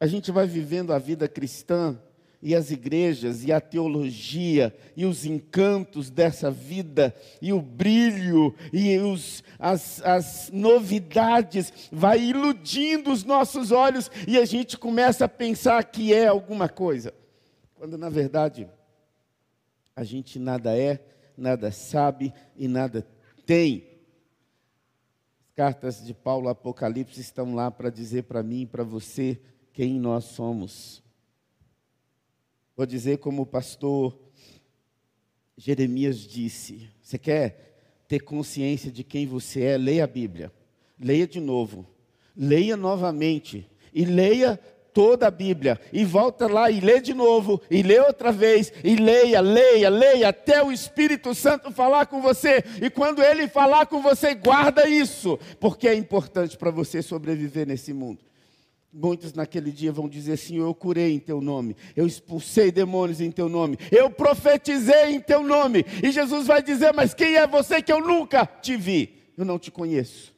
a 0.00 0.06
gente 0.06 0.32
vai 0.32 0.46
vivendo 0.46 0.94
a 0.94 0.98
vida 0.98 1.28
cristã 1.28 2.00
e 2.42 2.54
as 2.54 2.70
igrejas 2.70 3.44
e 3.44 3.52
a 3.52 3.60
teologia 3.60 4.74
e 4.96 5.04
os 5.04 5.26
encantos 5.26 6.08
dessa 6.08 6.50
vida 6.50 7.14
e 7.42 7.52
o 7.52 7.60
brilho 7.60 8.54
e 8.72 8.96
os, 8.98 9.44
as, 9.58 10.00
as 10.02 10.50
novidades 10.50 11.70
vai 11.92 12.18
iludindo 12.18 13.12
os 13.12 13.24
nossos 13.24 13.70
olhos 13.70 14.10
e 14.26 14.38
a 14.38 14.46
gente 14.46 14.78
começa 14.78 15.26
a 15.26 15.28
pensar 15.28 15.84
que 15.84 16.14
é 16.14 16.28
alguma 16.28 16.66
coisa, 16.66 17.12
quando 17.74 17.98
na 17.98 18.08
verdade 18.08 18.66
a 19.94 20.02
gente 20.02 20.38
nada 20.38 20.74
é, 20.74 20.98
nada 21.36 21.70
sabe 21.70 22.32
e 22.56 22.66
nada 22.66 23.06
tem. 23.44 23.86
As 25.42 25.54
cartas 25.54 26.02
de 26.02 26.14
Paulo 26.14 26.48
Apocalipse 26.48 27.20
estão 27.20 27.54
lá 27.54 27.70
para 27.70 27.90
dizer 27.90 28.22
para 28.22 28.42
mim 28.42 28.62
e 28.62 28.66
para 28.66 28.82
você 28.82 29.38
quem 29.72 29.98
nós 29.98 30.24
somos. 30.24 31.02
Vou 32.76 32.86
dizer 32.86 33.18
como 33.18 33.42
o 33.42 33.46
pastor 33.46 34.18
Jeremias 35.56 36.18
disse: 36.18 36.88
Você 37.02 37.18
quer 37.18 38.02
ter 38.08 38.20
consciência 38.20 38.90
de 38.90 39.04
quem 39.04 39.26
você 39.26 39.62
é? 39.62 39.76
Leia 39.76 40.04
a 40.04 40.06
Bíblia. 40.06 40.50
Leia 40.98 41.26
de 41.26 41.38
novo. 41.38 41.86
Leia 42.34 42.76
novamente. 42.76 43.68
E 43.92 44.04
leia 44.04 44.58
toda 44.94 45.26
a 45.26 45.30
Bíblia. 45.30 45.78
E 45.92 46.04
volta 46.04 46.46
lá 46.46 46.70
e 46.70 46.80
lê 46.80 47.00
de 47.00 47.12
novo. 47.12 47.60
E 47.70 47.82
lê 47.82 48.00
outra 48.00 48.32
vez. 48.32 48.72
E 48.82 48.96
leia, 48.96 49.40
leia, 49.40 49.90
leia. 49.90 50.28
Até 50.30 50.62
o 50.62 50.72
Espírito 50.72 51.34
Santo 51.34 51.70
falar 51.70 52.06
com 52.06 52.22
você. 52.22 52.64
E 52.80 52.88
quando 52.88 53.22
ele 53.22 53.46
falar 53.46 53.86
com 53.86 54.00
você, 54.00 54.34
guarda 54.34 54.88
isso. 54.88 55.38
Porque 55.58 55.86
é 55.86 55.94
importante 55.94 56.56
para 56.56 56.70
você 56.70 57.02
sobreviver 57.02 57.66
nesse 57.66 57.92
mundo. 57.92 58.29
Muitos 58.92 59.32
naquele 59.34 59.70
dia 59.70 59.92
vão 59.92 60.08
dizer: 60.08 60.36
Senhor, 60.36 60.66
eu 60.66 60.74
curei 60.74 61.14
em 61.14 61.18
teu 61.20 61.40
nome, 61.40 61.76
eu 61.94 62.06
expulsei 62.06 62.72
demônios 62.72 63.20
em 63.20 63.30
teu 63.30 63.48
nome, 63.48 63.78
eu 63.92 64.10
profetizei 64.10 65.14
em 65.14 65.20
teu 65.20 65.44
nome. 65.44 65.84
E 66.02 66.10
Jesus 66.10 66.46
vai 66.46 66.60
dizer: 66.60 66.92
Mas 66.92 67.14
quem 67.14 67.36
é 67.36 67.46
você 67.46 67.80
que 67.80 67.92
eu 67.92 68.00
nunca 68.00 68.44
te 68.44 68.76
vi? 68.76 69.14
Eu 69.36 69.44
não 69.44 69.58
te 69.58 69.70
conheço. 69.70 70.34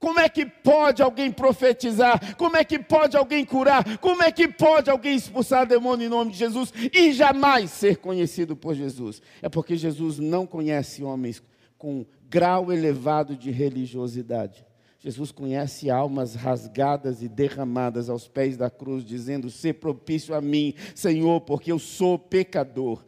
Como 0.00 0.20
é 0.20 0.28
que 0.28 0.46
pode 0.46 1.02
alguém 1.02 1.30
profetizar? 1.30 2.36
Como 2.36 2.56
é 2.56 2.64
que 2.64 2.78
pode 2.78 3.16
alguém 3.16 3.44
curar? 3.44 3.98
Como 3.98 4.22
é 4.22 4.30
que 4.30 4.46
pode 4.46 4.88
alguém 4.88 5.16
expulsar 5.16 5.66
demônio 5.66 6.06
em 6.06 6.10
nome 6.10 6.30
de 6.30 6.38
Jesus 6.38 6.72
e 6.92 7.12
jamais 7.12 7.70
ser 7.70 7.96
conhecido 7.96 8.54
por 8.54 8.74
Jesus? 8.74 9.20
É 9.42 9.48
porque 9.48 9.76
Jesus 9.76 10.18
não 10.18 10.46
conhece 10.46 11.02
homens 11.02 11.42
com 11.76 12.06
grau 12.28 12.72
elevado 12.72 13.36
de 13.36 13.50
religiosidade. 13.50 14.67
Jesus 14.98 15.30
conhece 15.30 15.90
almas 15.90 16.34
rasgadas 16.34 17.22
e 17.22 17.28
derramadas 17.28 18.10
aos 18.10 18.26
pés 18.26 18.56
da 18.56 18.68
cruz, 18.68 19.04
dizendo: 19.04 19.48
Ser 19.48 19.74
propício 19.74 20.34
a 20.34 20.40
mim, 20.40 20.74
Senhor, 20.94 21.40
porque 21.42 21.70
eu 21.70 21.78
sou 21.78 22.18
pecador. 22.18 23.04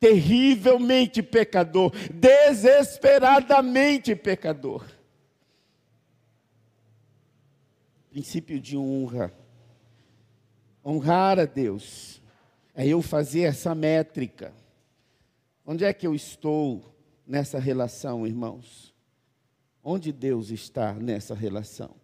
Terrivelmente 0.00 1.22
pecador, 1.22 1.92
desesperadamente 2.12 4.16
pecador. 4.16 4.84
Princípio 8.10 8.60
de 8.60 8.76
honra. 8.76 9.32
Honrar 10.84 11.38
a 11.38 11.44
Deus 11.46 12.20
é 12.74 12.86
eu 12.86 13.00
fazer 13.00 13.42
essa 13.42 13.72
métrica. 13.74 14.52
Onde 15.64 15.84
é 15.84 15.92
que 15.94 16.06
eu 16.06 16.14
estou 16.14 16.94
nessa 17.26 17.58
relação, 17.58 18.26
irmãos? 18.26 18.93
Onde 19.86 20.10
Deus 20.10 20.48
está 20.48 20.94
nessa 20.94 21.34
relação? 21.34 21.94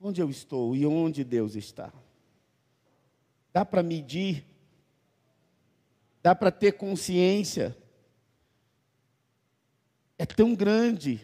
Onde 0.00 0.22
eu 0.22 0.30
estou 0.30 0.74
e 0.74 0.86
onde 0.86 1.22
Deus 1.22 1.54
está? 1.54 1.92
Dá 3.52 3.66
para 3.66 3.82
medir? 3.82 4.46
Dá 6.22 6.34
para 6.34 6.50
ter 6.50 6.72
consciência? 6.72 7.76
É 10.16 10.24
tão 10.24 10.54
grande 10.54 11.20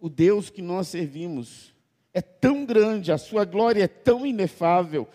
o 0.00 0.08
Deus 0.08 0.48
que 0.48 0.62
nós 0.62 0.88
servimos, 0.88 1.74
é 2.14 2.22
tão 2.22 2.64
grande, 2.64 3.12
a 3.12 3.18
sua 3.18 3.44
glória 3.44 3.82
é 3.82 3.88
tão 3.88 4.24
inefável, 4.24 5.08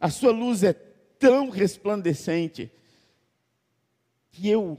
a 0.00 0.10
sua 0.10 0.32
luz 0.32 0.64
é 0.64 0.72
tão 0.72 1.50
resplandecente, 1.50 2.72
que 4.32 4.48
eu 4.48 4.78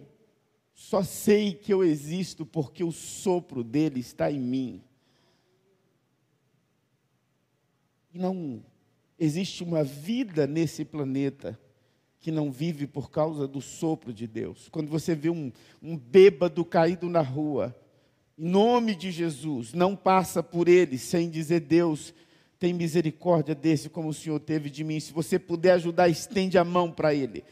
só 0.81 1.03
sei 1.03 1.53
que 1.53 1.71
eu 1.71 1.83
existo 1.83 2.43
porque 2.43 2.83
o 2.83 2.91
sopro 2.91 3.63
dele 3.63 3.99
está 3.99 4.31
em 4.31 4.39
mim. 4.39 4.81
E 8.11 8.17
não 8.17 8.63
existe 9.17 9.63
uma 9.63 9.83
vida 9.83 10.47
nesse 10.47 10.83
planeta 10.83 11.57
que 12.19 12.31
não 12.31 12.51
vive 12.51 12.87
por 12.87 13.11
causa 13.11 13.47
do 13.47 13.61
sopro 13.61 14.11
de 14.11 14.25
Deus. 14.25 14.69
Quando 14.69 14.89
você 14.89 15.13
vê 15.13 15.29
um, 15.29 15.51
um 15.83 15.95
bêbado 15.95 16.65
caído 16.65 17.07
na 17.09 17.21
rua, 17.21 17.75
em 18.35 18.49
nome 18.49 18.95
de 18.95 19.11
Jesus, 19.11 19.73
não 19.73 19.95
passa 19.95 20.41
por 20.41 20.67
ele 20.67 20.97
sem 20.97 21.29
dizer: 21.29 21.59
Deus, 21.59 22.11
tem 22.57 22.73
misericórdia 22.73 23.53
desse 23.53 23.87
como 23.87 24.09
o 24.09 24.13
Senhor 24.13 24.39
teve 24.39 24.67
de 24.67 24.83
mim. 24.83 24.99
Se 24.99 25.13
você 25.13 25.37
puder 25.37 25.73
ajudar, 25.73 26.09
estende 26.09 26.57
a 26.57 26.65
mão 26.65 26.91
para 26.91 27.13
ele 27.13 27.43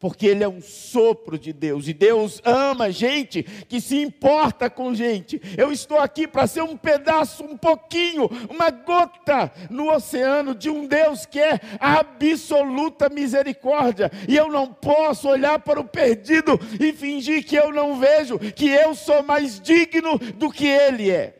porque 0.00 0.26
ele 0.26 0.42
é 0.42 0.48
um 0.48 0.62
sopro 0.62 1.38
de 1.38 1.52
Deus 1.52 1.86
e 1.86 1.92
Deus 1.92 2.40
ama 2.42 2.90
gente 2.90 3.42
que 3.42 3.82
se 3.82 4.00
importa 4.00 4.70
com 4.70 4.94
gente. 4.94 5.40
Eu 5.58 5.70
estou 5.70 5.98
aqui 5.98 6.26
para 6.26 6.46
ser 6.46 6.62
um 6.62 6.74
pedaço, 6.74 7.44
um 7.44 7.56
pouquinho, 7.56 8.24
uma 8.48 8.70
gota 8.70 9.52
no 9.68 9.92
oceano 9.92 10.54
de 10.54 10.70
um 10.70 10.86
Deus 10.86 11.26
que 11.26 11.38
é 11.38 11.60
absoluta 11.78 13.10
misericórdia, 13.10 14.10
e 14.26 14.34
eu 14.34 14.50
não 14.50 14.72
posso 14.72 15.28
olhar 15.28 15.58
para 15.58 15.78
o 15.78 15.84
perdido 15.84 16.58
e 16.80 16.94
fingir 16.94 17.44
que 17.44 17.56
eu 17.56 17.70
não 17.70 18.00
vejo, 18.00 18.38
que 18.38 18.68
eu 18.68 18.94
sou 18.94 19.22
mais 19.22 19.60
digno 19.60 20.18
do 20.18 20.50
que 20.50 20.66
ele 20.66 21.10
é. 21.10 21.36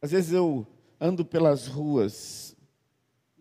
Às 0.00 0.12
vezes 0.12 0.32
eu 0.32 0.64
ando 1.00 1.24
pelas 1.24 1.66
ruas 1.66 2.53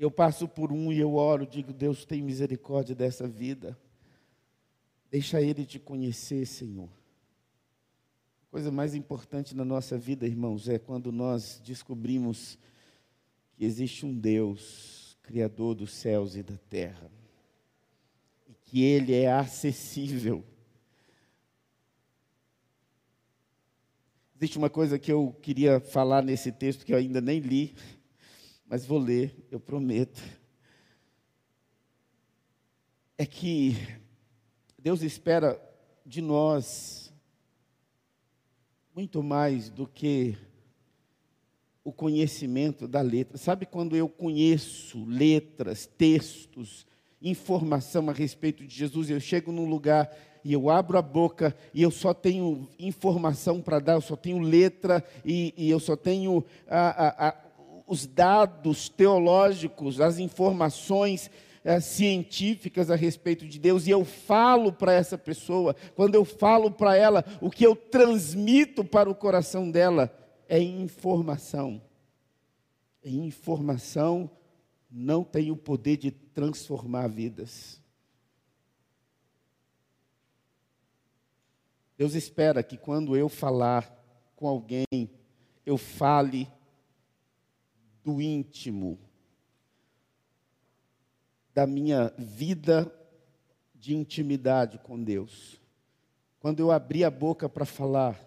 eu 0.03 0.11
passo 0.11 0.47
por 0.47 0.71
um 0.71 0.91
e 0.91 0.99
eu 0.99 1.15
oro, 1.15 1.47
digo: 1.47 1.71
Deus, 1.71 2.05
tem 2.05 2.21
misericórdia 2.21 2.93
dessa 2.93 3.27
vida. 3.27 3.77
Deixa 5.09 5.41
Ele 5.41 5.65
te 5.65 5.79
conhecer, 5.79 6.45
Senhor. 6.45 6.89
A 8.47 8.51
coisa 8.51 8.69
mais 8.69 8.93
importante 8.93 9.55
na 9.55 9.63
nossa 9.63 9.97
vida, 9.97 10.27
irmãos, 10.27 10.67
é 10.67 10.77
quando 10.77 11.11
nós 11.11 11.61
descobrimos 11.63 12.57
que 13.55 13.63
existe 13.63 14.05
um 14.05 14.13
Deus, 14.13 15.17
Criador 15.23 15.75
dos 15.75 15.93
céus 15.93 16.35
e 16.35 16.43
da 16.43 16.57
terra, 16.69 17.09
e 18.49 18.53
que 18.53 18.83
Ele 18.83 19.13
é 19.13 19.31
acessível. 19.31 20.43
Existe 24.35 24.57
uma 24.57 24.69
coisa 24.69 24.99
que 24.99 25.11
eu 25.11 25.33
queria 25.41 25.79
falar 25.79 26.21
nesse 26.21 26.51
texto 26.51 26.85
que 26.85 26.91
eu 26.91 26.97
ainda 26.97 27.21
nem 27.21 27.39
li, 27.39 27.73
mas 28.73 28.87
vou 28.87 28.97
ler, 28.97 29.35
eu 29.51 29.59
prometo. 29.59 30.19
É 33.15 33.23
que 33.23 33.77
Deus 34.79 35.03
espera 35.03 35.61
de 36.03 36.23
nós 36.23 37.13
muito 38.95 39.21
mais 39.21 39.69
do 39.69 39.85
que 39.85 40.35
o 41.83 41.93
conhecimento 41.93 42.87
da 42.87 42.99
letra. 42.99 43.37
Sabe 43.37 43.67
quando 43.67 43.95
eu 43.95 44.09
conheço 44.09 45.05
letras, 45.05 45.85
textos, 45.85 46.87
informação 47.21 48.09
a 48.09 48.11
respeito 48.11 48.65
de 48.65 48.75
Jesus, 48.75 49.07
eu 49.07 49.19
chego 49.19 49.51
num 49.51 49.69
lugar 49.69 50.11
e 50.43 50.51
eu 50.51 50.71
abro 50.71 50.97
a 50.97 51.01
boca 51.03 51.55
e 51.75 51.83
eu 51.83 51.91
só 51.91 52.11
tenho 52.11 52.67
informação 52.79 53.61
para 53.61 53.77
dar, 53.77 53.93
eu 53.93 54.01
só 54.01 54.15
tenho 54.15 54.39
letra 54.39 55.05
e, 55.23 55.53
e 55.55 55.69
eu 55.69 55.79
só 55.79 55.95
tenho 55.95 56.43
a, 56.67 57.27
a, 57.27 57.43
os 57.93 58.07
dados 58.07 58.89
teológicos, 58.89 60.01
as 60.01 60.17
informações 60.17 61.29
é, 61.63 61.79
científicas 61.79 62.89
a 62.89 62.95
respeito 62.95 63.47
de 63.47 63.59
Deus, 63.59 63.85
e 63.85 63.91
eu 63.91 64.03
falo 64.03 64.73
para 64.73 64.91
essa 64.91 65.15
pessoa, 65.15 65.75
quando 65.95 66.15
eu 66.15 66.25
falo 66.25 66.71
para 66.71 66.97
ela, 66.97 67.23
o 67.39 67.51
que 67.51 67.63
eu 67.63 67.75
transmito 67.75 68.83
para 68.83 69.07
o 69.07 69.15
coração 69.15 69.69
dela 69.69 70.11
é 70.49 70.59
informação. 70.59 71.79
Informação 73.05 74.29
não 74.89 75.23
tem 75.23 75.51
o 75.51 75.55
poder 75.55 75.97
de 75.97 76.09
transformar 76.09 77.07
vidas. 77.07 77.79
Deus 81.95 82.15
espera 82.15 82.63
que 82.63 82.75
quando 82.75 83.15
eu 83.15 83.29
falar 83.29 83.87
com 84.35 84.47
alguém, 84.47 85.11
eu 85.63 85.77
fale 85.77 86.49
do 88.03 88.21
íntimo, 88.21 88.99
da 91.53 91.65
minha 91.65 92.13
vida 92.17 92.93
de 93.73 93.95
intimidade 93.95 94.77
com 94.79 95.01
Deus. 95.01 95.61
Quando 96.39 96.59
eu 96.59 96.71
abri 96.71 97.03
a 97.03 97.11
boca 97.11 97.47
para 97.47 97.65
falar, 97.65 98.19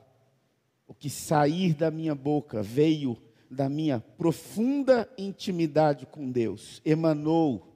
o 0.87 0.95
que 0.95 1.11
sair 1.11 1.75
da 1.75 1.90
minha 1.90 2.14
boca 2.14 2.62
veio 2.62 3.21
da 3.50 3.68
minha 3.68 4.00
profunda 4.00 5.09
intimidade 5.18 6.06
com 6.06 6.30
Deus, 6.30 6.80
emanou 6.85 7.75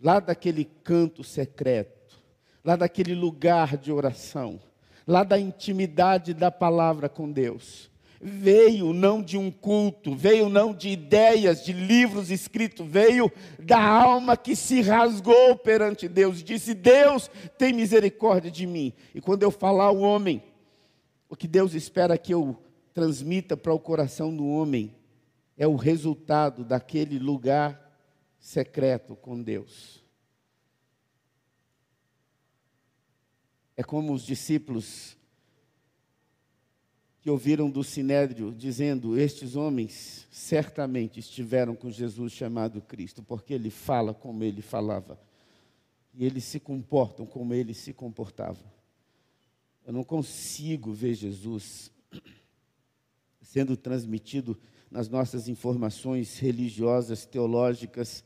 lá 0.00 0.20
daquele 0.20 0.64
canto 0.64 1.22
secreto, 1.22 2.20
lá 2.64 2.76
daquele 2.76 3.14
lugar 3.14 3.76
de 3.76 3.92
oração, 3.92 4.60
lá 5.06 5.22
da 5.22 5.38
intimidade 5.38 6.34
da 6.34 6.50
palavra 6.50 7.08
com 7.08 7.30
Deus 7.30 7.90
veio 8.20 8.92
não 8.92 9.22
de 9.22 9.38
um 9.38 9.50
culto, 9.50 10.14
veio 10.14 10.50
não 10.50 10.74
de 10.74 10.90
ideias, 10.90 11.64
de 11.64 11.72
livros 11.72 12.30
escritos, 12.30 12.86
veio 12.86 13.32
da 13.58 13.82
alma 13.82 14.36
que 14.36 14.54
se 14.54 14.82
rasgou 14.82 15.56
perante 15.56 16.06
Deus, 16.06 16.42
disse: 16.42 16.74
Deus 16.74 17.30
tem 17.56 17.72
misericórdia 17.72 18.50
de 18.50 18.66
mim. 18.66 18.92
E 19.14 19.20
quando 19.20 19.42
eu 19.42 19.50
falar 19.50 19.84
ao 19.84 19.98
homem, 19.98 20.42
o 21.28 21.36
que 21.36 21.48
Deus 21.48 21.72
espera 21.72 22.18
que 22.18 22.34
eu 22.34 22.62
transmita 22.92 23.56
para 23.56 23.72
o 23.72 23.78
coração 23.78 24.34
do 24.34 24.46
homem 24.46 24.94
é 25.56 25.66
o 25.66 25.76
resultado 25.76 26.64
daquele 26.64 27.18
lugar 27.18 27.90
secreto 28.38 29.16
com 29.16 29.40
Deus. 29.40 30.04
É 33.76 33.82
como 33.82 34.12
os 34.12 34.22
discípulos 34.26 35.16
que 37.20 37.30
ouviram 37.30 37.70
do 37.70 37.84
Sinédrio 37.84 38.52
dizendo: 38.52 39.18
Estes 39.18 39.54
homens 39.56 40.26
certamente 40.30 41.20
estiveram 41.20 41.74
com 41.74 41.90
Jesus 41.90 42.32
chamado 42.32 42.80
Cristo, 42.80 43.22
porque 43.22 43.54
ele 43.54 43.70
fala 43.70 44.14
como 44.14 44.42
ele 44.42 44.62
falava, 44.62 45.20
e 46.14 46.24
eles 46.24 46.44
se 46.44 46.58
comportam 46.58 47.26
como 47.26 47.54
ele 47.54 47.74
se 47.74 47.92
comportava. 47.92 48.58
Eu 49.86 49.92
não 49.92 50.04
consigo 50.04 50.92
ver 50.92 51.14
Jesus 51.14 51.90
sendo 53.42 53.76
transmitido 53.76 54.58
nas 54.90 55.08
nossas 55.08 55.48
informações 55.48 56.38
religiosas, 56.38 57.26
teológicas 57.26 58.24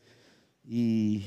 e 0.65 1.23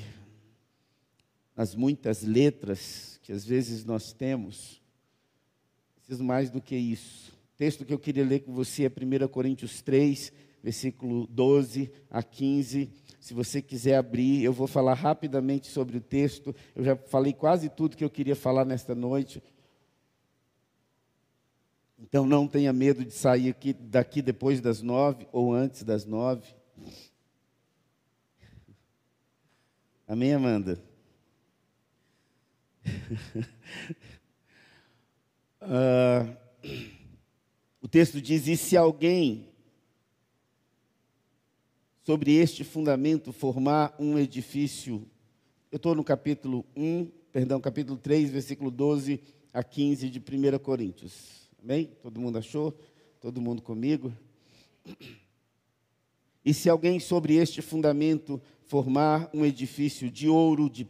nas 1.55 1.73
muitas 1.73 2.21
letras 2.21 3.19
que 3.23 3.31
às 3.31 3.45
vezes 3.45 3.83
nós 3.83 4.13
temos. 4.13 4.81
Preciso 5.95 6.23
mais 6.23 6.49
do 6.49 6.61
que 6.61 6.75
isso. 6.75 7.36
Texto 7.57 7.83
que 7.83 7.93
eu 7.93 7.97
queria 7.97 8.23
ler 8.23 8.41
com 8.41 8.53
você 8.53 8.85
é 8.85 8.87
1 8.87 9.27
Coríntios 9.29 9.81
3, 9.81 10.31
versículo 10.61 11.25
12 11.25 11.91
a 12.07 12.21
15. 12.21 12.87
Se 13.19 13.33
você 13.33 13.63
quiser 13.63 13.95
abrir, 13.95 14.43
eu 14.43 14.53
vou 14.53 14.67
falar 14.67 14.93
rapidamente 14.93 15.65
sobre 15.67 15.97
o 15.97 16.01
texto. 16.01 16.55
Eu 16.75 16.83
já 16.83 16.95
falei 16.95 17.33
quase 17.33 17.67
tudo 17.67 17.97
que 17.97 18.03
eu 18.03 18.11
queria 18.11 18.35
falar 18.35 18.63
nesta 18.63 18.93
noite. 18.93 19.41
Então 21.97 22.27
não 22.27 22.47
tenha 22.47 22.71
medo 22.71 23.03
de 23.03 23.11
sair 23.11 23.49
aqui, 23.49 23.73
daqui 23.73 24.21
depois 24.21 24.61
das 24.61 24.83
nove 24.83 25.27
ou 25.31 25.51
antes 25.51 25.83
das 25.83 26.05
nove. 26.05 26.45
Amém, 30.07 30.31
Amanda? 30.31 30.79
uh, 35.63 36.37
o 37.87 37.89
texto 37.89 38.21
diz: 38.21 38.47
E 38.47 38.57
se 38.57 38.75
alguém 38.75 39.47
sobre 42.03 42.33
este 42.33 42.65
fundamento 42.65 43.31
formar 43.31 43.95
um 43.97 44.19
edifício. 44.19 45.07
Eu 45.71 45.77
estou 45.77 45.95
no 45.95 46.03
capítulo 46.03 46.65
1, 46.75 47.09
perdão, 47.31 47.61
capítulo 47.61 47.97
3, 47.97 48.29
versículo 48.29 48.69
12 48.69 49.21
a 49.53 49.63
15 49.63 50.09
de 50.09 50.19
1 50.19 50.59
Coríntios. 50.59 51.49
Amém? 51.63 51.89
Todo 52.01 52.19
mundo 52.19 52.37
achou? 52.37 52.77
Todo 53.21 53.39
mundo 53.39 53.61
comigo? 53.61 54.11
E 56.43 56.53
se 56.53 56.69
alguém 56.69 56.99
sobre 56.99 57.35
este 57.35 57.61
fundamento 57.61 58.41
formar 58.65 59.29
um 59.33 59.45
edifício 59.45 60.11
de 60.11 60.27
ouro, 60.27 60.69
de 60.69 60.85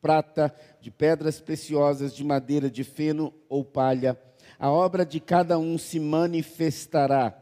prata, 0.00 0.52
de 0.80 0.90
pedras 0.90 1.40
preciosas, 1.40 2.12
de 2.12 2.24
madeira, 2.24 2.68
de 2.68 2.82
feno 2.82 3.32
ou 3.48 3.64
palha, 3.64 4.20
a 4.58 4.70
obra 4.70 5.04
de 5.04 5.20
cada 5.20 5.58
um 5.58 5.76
se 5.76 6.00
manifestará. 6.00 7.36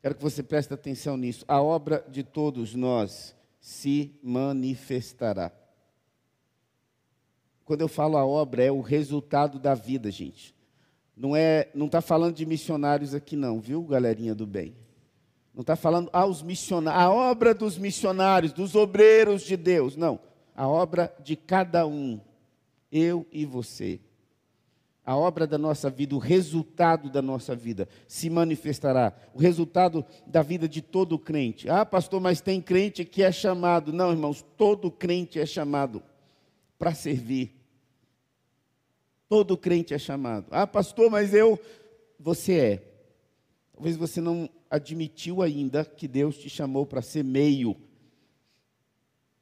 Quero 0.00 0.14
que 0.14 0.22
você 0.22 0.42
preste 0.42 0.72
atenção 0.74 1.16
nisso. 1.16 1.44
A 1.46 1.62
obra 1.62 2.04
de 2.08 2.22
todos 2.22 2.74
nós 2.74 3.34
se 3.60 4.18
manifestará. 4.22 5.52
Quando 7.64 7.82
eu 7.82 7.88
falo 7.88 8.16
a 8.16 8.26
obra, 8.26 8.64
é 8.64 8.72
o 8.72 8.80
resultado 8.80 9.58
da 9.58 9.74
vida, 9.74 10.10
gente. 10.10 10.54
Não 11.16 11.36
é, 11.36 11.68
não 11.74 11.86
está 11.86 12.00
falando 12.00 12.34
de 12.34 12.44
missionários 12.44 13.14
aqui 13.14 13.36
não, 13.36 13.60
viu, 13.60 13.82
galerinha 13.82 14.34
do 14.34 14.46
bem? 14.46 14.74
Não 15.54 15.60
está 15.60 15.76
falando 15.76 16.08
aos 16.12 16.42
missionários, 16.42 17.02
a 17.02 17.10
obra 17.10 17.54
dos 17.54 17.76
missionários, 17.76 18.52
dos 18.52 18.74
obreiros 18.74 19.42
de 19.42 19.56
Deus, 19.56 19.96
não. 19.96 20.18
A 20.56 20.66
obra 20.66 21.14
de 21.22 21.36
cada 21.36 21.86
um, 21.86 22.20
eu 22.90 23.26
e 23.30 23.44
você. 23.44 24.00
A 25.04 25.16
obra 25.16 25.46
da 25.48 25.58
nossa 25.58 25.90
vida, 25.90 26.14
o 26.14 26.18
resultado 26.18 27.10
da 27.10 27.20
nossa 27.20 27.56
vida 27.56 27.88
se 28.06 28.30
manifestará. 28.30 29.12
O 29.34 29.38
resultado 29.38 30.04
da 30.26 30.42
vida 30.42 30.68
de 30.68 30.80
todo 30.80 31.18
crente. 31.18 31.68
Ah, 31.68 31.84
pastor, 31.84 32.20
mas 32.20 32.40
tem 32.40 32.60
crente 32.60 33.04
que 33.04 33.22
é 33.22 33.32
chamado. 33.32 33.92
Não, 33.92 34.12
irmãos, 34.12 34.44
todo 34.56 34.92
crente 34.92 35.40
é 35.40 35.46
chamado 35.46 36.02
para 36.78 36.94
servir. 36.94 37.52
Todo 39.28 39.56
crente 39.56 39.92
é 39.92 39.98
chamado. 39.98 40.46
Ah, 40.50 40.66
pastor, 40.66 41.10
mas 41.10 41.34
eu. 41.34 41.58
Você 42.20 42.58
é. 42.58 42.92
Talvez 43.72 43.96
você 43.96 44.20
não 44.20 44.48
admitiu 44.70 45.42
ainda 45.42 45.84
que 45.84 46.06
Deus 46.06 46.38
te 46.38 46.48
chamou 46.48 46.86
para 46.86 47.02
ser 47.02 47.24
meio 47.24 47.76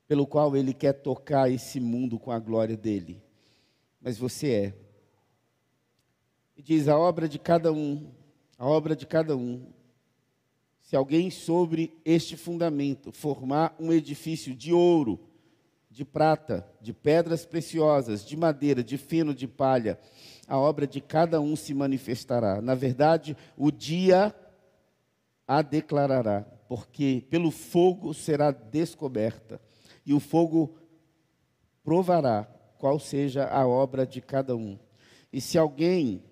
pelo 0.08 0.26
qual 0.26 0.56
Ele 0.56 0.72
quer 0.72 0.94
tocar 0.94 1.50
esse 1.50 1.78
mundo 1.78 2.18
com 2.18 2.30
a 2.32 2.38
glória 2.38 2.76
dele. 2.76 3.22
Mas 4.00 4.16
você 4.16 4.50
é. 4.50 4.89
E 6.60 6.62
diz 6.62 6.88
a 6.88 6.98
obra 6.98 7.26
de 7.26 7.38
cada 7.38 7.72
um, 7.72 8.10
a 8.58 8.66
obra 8.66 8.94
de 8.94 9.06
cada 9.06 9.34
um. 9.34 9.64
Se 10.82 10.94
alguém 10.94 11.30
sobre 11.30 11.98
este 12.04 12.36
fundamento 12.36 13.10
formar 13.12 13.74
um 13.80 13.90
edifício 13.90 14.54
de 14.54 14.70
ouro, 14.70 15.18
de 15.90 16.04
prata, 16.04 16.70
de 16.78 16.92
pedras 16.92 17.46
preciosas, 17.46 18.22
de 18.26 18.36
madeira, 18.36 18.84
de 18.84 18.98
feno, 18.98 19.34
de 19.34 19.48
palha, 19.48 19.98
a 20.46 20.58
obra 20.58 20.86
de 20.86 21.00
cada 21.00 21.40
um 21.40 21.56
se 21.56 21.72
manifestará. 21.72 22.60
Na 22.60 22.74
verdade, 22.74 23.34
o 23.56 23.70
dia 23.70 24.34
a 25.48 25.62
declarará, 25.62 26.42
porque 26.68 27.24
pelo 27.30 27.50
fogo 27.50 28.12
será 28.12 28.50
descoberta, 28.50 29.58
e 30.04 30.12
o 30.12 30.20
fogo 30.20 30.76
provará 31.82 32.44
qual 32.76 32.98
seja 32.98 33.46
a 33.46 33.66
obra 33.66 34.06
de 34.06 34.20
cada 34.20 34.54
um. 34.54 34.78
E 35.32 35.40
se 35.40 35.56
alguém, 35.56 36.22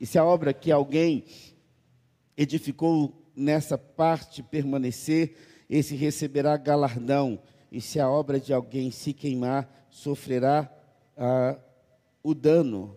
e 0.00 0.06
se 0.06 0.18
a 0.18 0.24
obra 0.24 0.52
que 0.52 0.72
alguém 0.72 1.24
edificou 2.36 3.20
nessa 3.36 3.76
parte 3.76 4.42
permanecer, 4.42 5.36
esse 5.68 5.94
receberá 5.94 6.56
galardão 6.56 7.40
e 7.70 7.80
se 7.80 8.00
a 8.00 8.08
obra 8.08 8.40
de 8.40 8.52
alguém 8.52 8.90
se 8.90 9.12
queimar, 9.12 9.86
sofrerá 9.90 10.70
ah, 11.16 11.58
o 12.22 12.34
dano, 12.34 12.96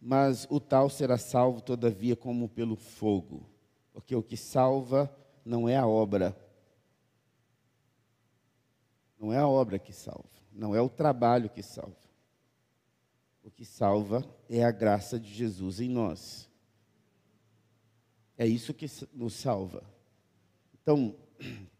mas 0.00 0.46
o 0.50 0.58
tal 0.58 0.88
será 0.88 1.18
salvo, 1.18 1.60
todavia, 1.60 2.16
como 2.16 2.48
pelo 2.48 2.74
fogo. 2.74 3.46
Porque 3.92 4.16
o 4.16 4.22
que 4.22 4.36
salva 4.36 5.14
não 5.44 5.68
é 5.68 5.76
a 5.76 5.86
obra. 5.86 6.36
Não 9.18 9.32
é 9.32 9.38
a 9.38 9.46
obra 9.46 9.78
que 9.78 9.92
salva, 9.92 10.30
não 10.50 10.74
é 10.74 10.80
o 10.80 10.88
trabalho 10.88 11.50
que 11.50 11.62
salva. 11.62 12.09
O 13.42 13.50
que 13.50 13.64
salva 13.64 14.24
é 14.48 14.62
a 14.62 14.70
graça 14.70 15.18
de 15.18 15.32
Jesus 15.32 15.80
em 15.80 15.88
nós. 15.88 16.48
É 18.36 18.46
isso 18.46 18.74
que 18.74 18.86
nos 19.12 19.34
salva. 19.34 19.82
Então, 20.82 21.14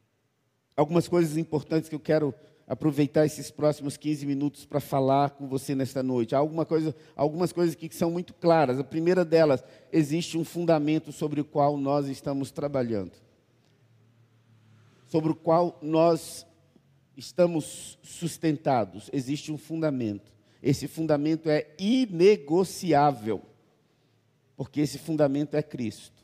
algumas 0.77 1.09
coisas 1.09 1.37
importantes 1.37 1.89
que 1.89 1.95
eu 1.95 2.01
quero 2.01 2.35
aproveitar 2.71 3.27
esses 3.27 3.51
próximos 3.51 3.97
15 3.97 4.25
minutos 4.25 4.65
para 4.65 4.79
falar 4.79 5.31
com 5.31 5.49
você 5.49 5.75
nesta 5.75 6.05
noite. 6.05 6.37
Alguma 6.37 6.65
coisa, 6.65 6.95
algumas 7.17 7.53
coisas 7.53 7.75
que 7.75 7.93
são 7.93 8.13
muito 8.13 8.33
claras. 8.33 8.79
A 8.79 8.85
primeira 8.85 9.25
delas, 9.25 9.65
existe 9.93 10.39
um 10.39 10.45
fundamento 10.45 11.11
sobre 11.11 11.41
o 11.41 11.45
qual 11.45 11.77
nós 11.77 12.07
estamos 12.07 12.53
trabalhando. 12.53 13.13
Sobre 15.07 15.33
o 15.33 15.35
qual 15.35 15.79
nós 15.83 16.47
estamos 17.17 17.99
sustentados. 18.05 19.11
Existe 19.13 19.51
um 19.51 19.59
fundamento. 19.59 20.33
Esse 20.63 20.87
fundamento 20.87 21.49
é 21.49 21.75
inegociável. 21.79 23.43
Porque 24.57 24.81
esse 24.81 24.99
fundamento 24.99 25.55
é 25.55 25.63
Cristo. 25.63 26.23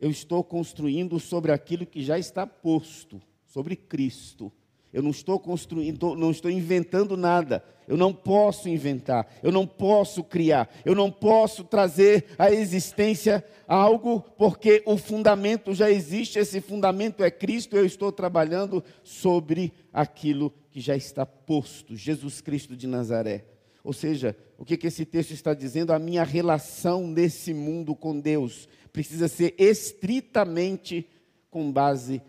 Eu 0.00 0.10
estou 0.10 0.42
construindo 0.42 1.20
sobre 1.20 1.52
aquilo 1.52 1.84
que 1.84 2.02
já 2.02 2.18
está 2.18 2.46
posto 2.46 3.20
sobre 3.50 3.76
Cristo. 3.76 4.52
Eu 4.92 5.02
não 5.02 5.10
estou 5.10 5.38
construindo, 5.38 6.16
não 6.16 6.30
estou 6.30 6.50
inventando 6.50 7.16
nada. 7.16 7.64
Eu 7.86 7.96
não 7.96 8.12
posso 8.12 8.68
inventar, 8.68 9.26
eu 9.42 9.50
não 9.50 9.66
posso 9.66 10.22
criar, 10.22 10.70
eu 10.84 10.94
não 10.94 11.10
posso 11.10 11.64
trazer 11.64 12.26
à 12.38 12.48
existência 12.48 13.44
algo 13.66 14.20
porque 14.38 14.80
o 14.86 14.96
fundamento 14.96 15.74
já 15.74 15.90
existe, 15.90 16.38
esse 16.38 16.60
fundamento 16.60 17.24
é 17.24 17.32
Cristo, 17.32 17.76
eu 17.76 17.84
estou 17.84 18.12
trabalhando 18.12 18.84
sobre 19.02 19.72
aquilo 19.92 20.54
que 20.70 20.80
já 20.80 20.94
está 20.94 21.26
posto, 21.26 21.96
Jesus 21.96 22.40
Cristo 22.40 22.76
de 22.76 22.86
Nazaré. 22.86 23.44
Ou 23.82 23.92
seja, 23.92 24.36
o 24.56 24.64
que, 24.64 24.76
que 24.76 24.86
esse 24.86 25.04
texto 25.04 25.32
está 25.32 25.52
dizendo? 25.52 25.92
A 25.92 25.98
minha 25.98 26.22
relação 26.22 27.08
nesse 27.08 27.52
mundo 27.52 27.96
com 27.96 28.20
Deus 28.20 28.68
precisa 28.92 29.26
ser 29.26 29.54
estritamente 29.58 31.08
com 31.50 31.72
base 31.72 32.22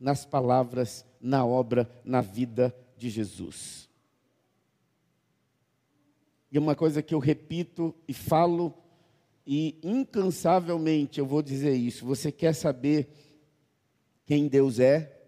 nas 0.00 0.24
palavras, 0.24 1.04
na 1.24 1.42
obra, 1.42 1.90
na 2.04 2.20
vida 2.20 2.76
de 2.98 3.08
Jesus. 3.08 3.88
E 6.52 6.58
uma 6.58 6.76
coisa 6.76 7.02
que 7.02 7.14
eu 7.14 7.18
repito 7.18 7.94
e 8.06 8.12
falo, 8.12 8.74
e 9.46 9.78
incansavelmente 9.82 11.18
eu 11.18 11.24
vou 11.24 11.40
dizer 11.40 11.72
isso: 11.72 12.04
você 12.04 12.30
quer 12.30 12.54
saber 12.54 13.08
quem 14.26 14.46
Deus 14.46 14.78
é? 14.78 15.18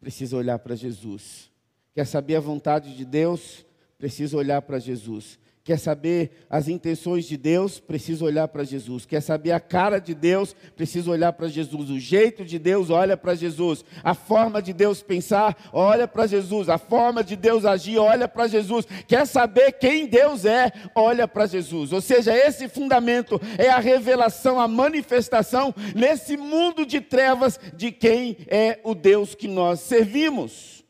Precisa 0.00 0.34
olhar 0.34 0.58
para 0.58 0.74
Jesus. 0.74 1.50
Quer 1.94 2.06
saber 2.06 2.36
a 2.36 2.40
vontade 2.40 2.96
de 2.96 3.04
Deus? 3.04 3.66
Precisa 3.98 4.34
olhar 4.36 4.62
para 4.62 4.78
Jesus. 4.78 5.38
Quer 5.64 5.78
saber 5.78 6.44
as 6.50 6.66
intenções 6.66 7.24
de 7.24 7.36
Deus? 7.36 7.78
Precisa 7.78 8.24
olhar 8.24 8.48
para 8.48 8.64
Jesus. 8.64 9.06
Quer 9.06 9.20
saber 9.20 9.52
a 9.52 9.60
cara 9.60 10.00
de 10.00 10.12
Deus? 10.12 10.56
Precisa 10.74 11.08
olhar 11.08 11.32
para 11.34 11.46
Jesus. 11.46 11.88
O 11.88 12.00
jeito 12.00 12.44
de 12.44 12.58
Deus, 12.58 12.90
olha 12.90 13.16
para 13.16 13.36
Jesus. 13.36 13.84
A 14.02 14.12
forma 14.12 14.60
de 14.60 14.72
Deus 14.72 15.04
pensar, 15.04 15.56
olha 15.72 16.08
para 16.08 16.26
Jesus. 16.26 16.68
A 16.68 16.78
forma 16.78 17.22
de 17.22 17.36
Deus 17.36 17.64
agir, 17.64 17.96
olha 17.96 18.26
para 18.26 18.48
Jesus. 18.48 18.86
Quer 19.06 19.24
saber 19.24 19.70
quem 19.72 20.06
Deus 20.06 20.44
é? 20.44 20.72
Olha 20.96 21.28
para 21.28 21.46
Jesus. 21.46 21.92
Ou 21.92 22.00
seja, 22.00 22.36
esse 22.36 22.68
fundamento 22.68 23.40
é 23.56 23.68
a 23.68 23.78
revelação, 23.78 24.58
a 24.58 24.66
manifestação 24.66 25.72
nesse 25.94 26.36
mundo 26.36 26.84
de 26.84 27.00
trevas 27.00 27.60
de 27.76 27.92
quem 27.92 28.36
é 28.48 28.80
o 28.82 28.96
Deus 28.96 29.36
que 29.36 29.46
nós 29.46 29.78
servimos. 29.78 30.84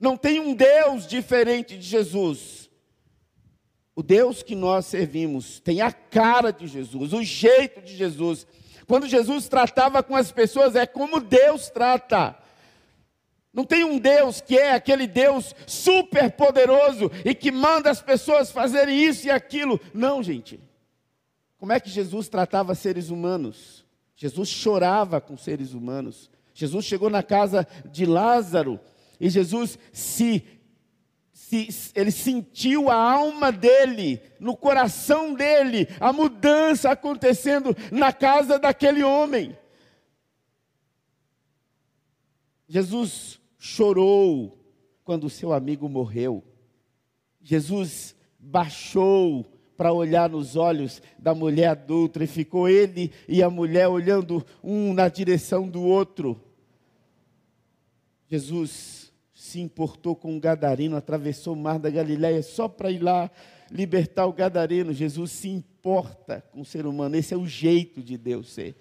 Não 0.00 0.16
tem 0.16 0.40
um 0.40 0.54
Deus 0.54 1.06
diferente 1.06 1.76
de 1.76 1.84
Jesus. 1.84 2.67
O 3.98 4.02
Deus 4.04 4.44
que 4.44 4.54
nós 4.54 4.86
servimos 4.86 5.58
tem 5.58 5.80
a 5.80 5.90
cara 5.90 6.52
de 6.52 6.68
Jesus, 6.68 7.12
o 7.12 7.20
jeito 7.20 7.82
de 7.82 7.96
Jesus. 7.96 8.46
Quando 8.86 9.08
Jesus 9.08 9.48
tratava 9.48 10.04
com 10.04 10.14
as 10.14 10.30
pessoas, 10.30 10.76
é 10.76 10.86
como 10.86 11.18
Deus 11.18 11.68
trata. 11.68 12.38
Não 13.52 13.64
tem 13.64 13.82
um 13.82 13.98
Deus 13.98 14.40
que 14.40 14.56
é 14.56 14.70
aquele 14.70 15.08
Deus 15.08 15.52
super 15.66 16.30
poderoso 16.30 17.10
e 17.24 17.34
que 17.34 17.50
manda 17.50 17.90
as 17.90 18.00
pessoas 18.00 18.52
fazerem 18.52 19.04
isso 19.04 19.26
e 19.26 19.32
aquilo. 19.32 19.80
Não, 19.92 20.22
gente. 20.22 20.60
Como 21.58 21.72
é 21.72 21.80
que 21.80 21.90
Jesus 21.90 22.28
tratava 22.28 22.76
seres 22.76 23.10
humanos? 23.10 23.84
Jesus 24.14 24.48
chorava 24.48 25.20
com 25.20 25.36
seres 25.36 25.72
humanos. 25.72 26.30
Jesus 26.54 26.84
chegou 26.84 27.10
na 27.10 27.24
casa 27.24 27.66
de 27.90 28.06
Lázaro 28.06 28.78
e 29.18 29.28
Jesus 29.28 29.76
se 29.92 30.44
se, 31.48 31.92
ele 31.94 32.10
sentiu 32.10 32.90
a 32.90 32.94
alma 32.94 33.50
dele, 33.50 34.20
no 34.38 34.54
coração 34.54 35.32
dele, 35.32 35.88
a 35.98 36.12
mudança 36.12 36.90
acontecendo 36.90 37.74
na 37.90 38.12
casa 38.12 38.58
daquele 38.58 39.02
homem. 39.02 39.56
Jesus 42.68 43.40
chorou 43.58 44.62
quando 45.04 45.24
o 45.24 45.30
seu 45.30 45.54
amigo 45.54 45.88
morreu. 45.88 46.44
Jesus 47.40 48.14
baixou 48.38 49.46
para 49.74 49.92
olhar 49.92 50.28
nos 50.28 50.54
olhos 50.54 51.00
da 51.18 51.34
mulher 51.34 51.68
adulta 51.68 52.22
e 52.22 52.26
ficou 52.26 52.68
ele 52.68 53.10
e 53.26 53.42
a 53.42 53.48
mulher 53.48 53.88
olhando 53.88 54.44
um 54.62 54.92
na 54.92 55.08
direção 55.08 55.66
do 55.66 55.82
outro. 55.82 56.38
Jesus 58.28 58.97
se 59.48 59.60
importou 59.60 60.14
com 60.14 60.32
um 60.32 60.40
gadareno, 60.40 60.96
atravessou 60.96 61.54
o 61.54 61.56
mar 61.56 61.78
da 61.78 61.90
Galiléia 61.90 62.42
só 62.42 62.68
para 62.68 62.90
ir 62.90 62.98
lá 63.00 63.30
libertar 63.70 64.26
o 64.26 64.32
gadareno. 64.32 64.92
Jesus 64.92 65.32
se 65.32 65.48
importa 65.48 66.44
com 66.52 66.60
o 66.60 66.64
ser 66.64 66.86
humano, 66.86 67.16
esse 67.16 67.34
é 67.34 67.36
o 67.36 67.46
jeito 67.46 68.02
de 68.02 68.16
Deus 68.16 68.52
ser. 68.52 68.76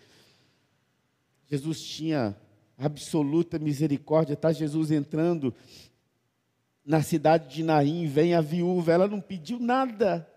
Jesus 1.50 1.82
tinha 1.82 2.36
absoluta 2.78 3.58
misericórdia, 3.58 4.34
está 4.34 4.52
Jesus 4.52 4.92
entrando 4.92 5.54
na 6.86 7.02
cidade 7.02 7.54
de 7.54 7.64
Naim, 7.64 8.06
vem 8.06 8.34
a 8.34 8.42
viúva, 8.42 8.92
ela 8.92 9.08
não 9.08 9.20
pediu 9.20 9.60
nada, 9.60 10.30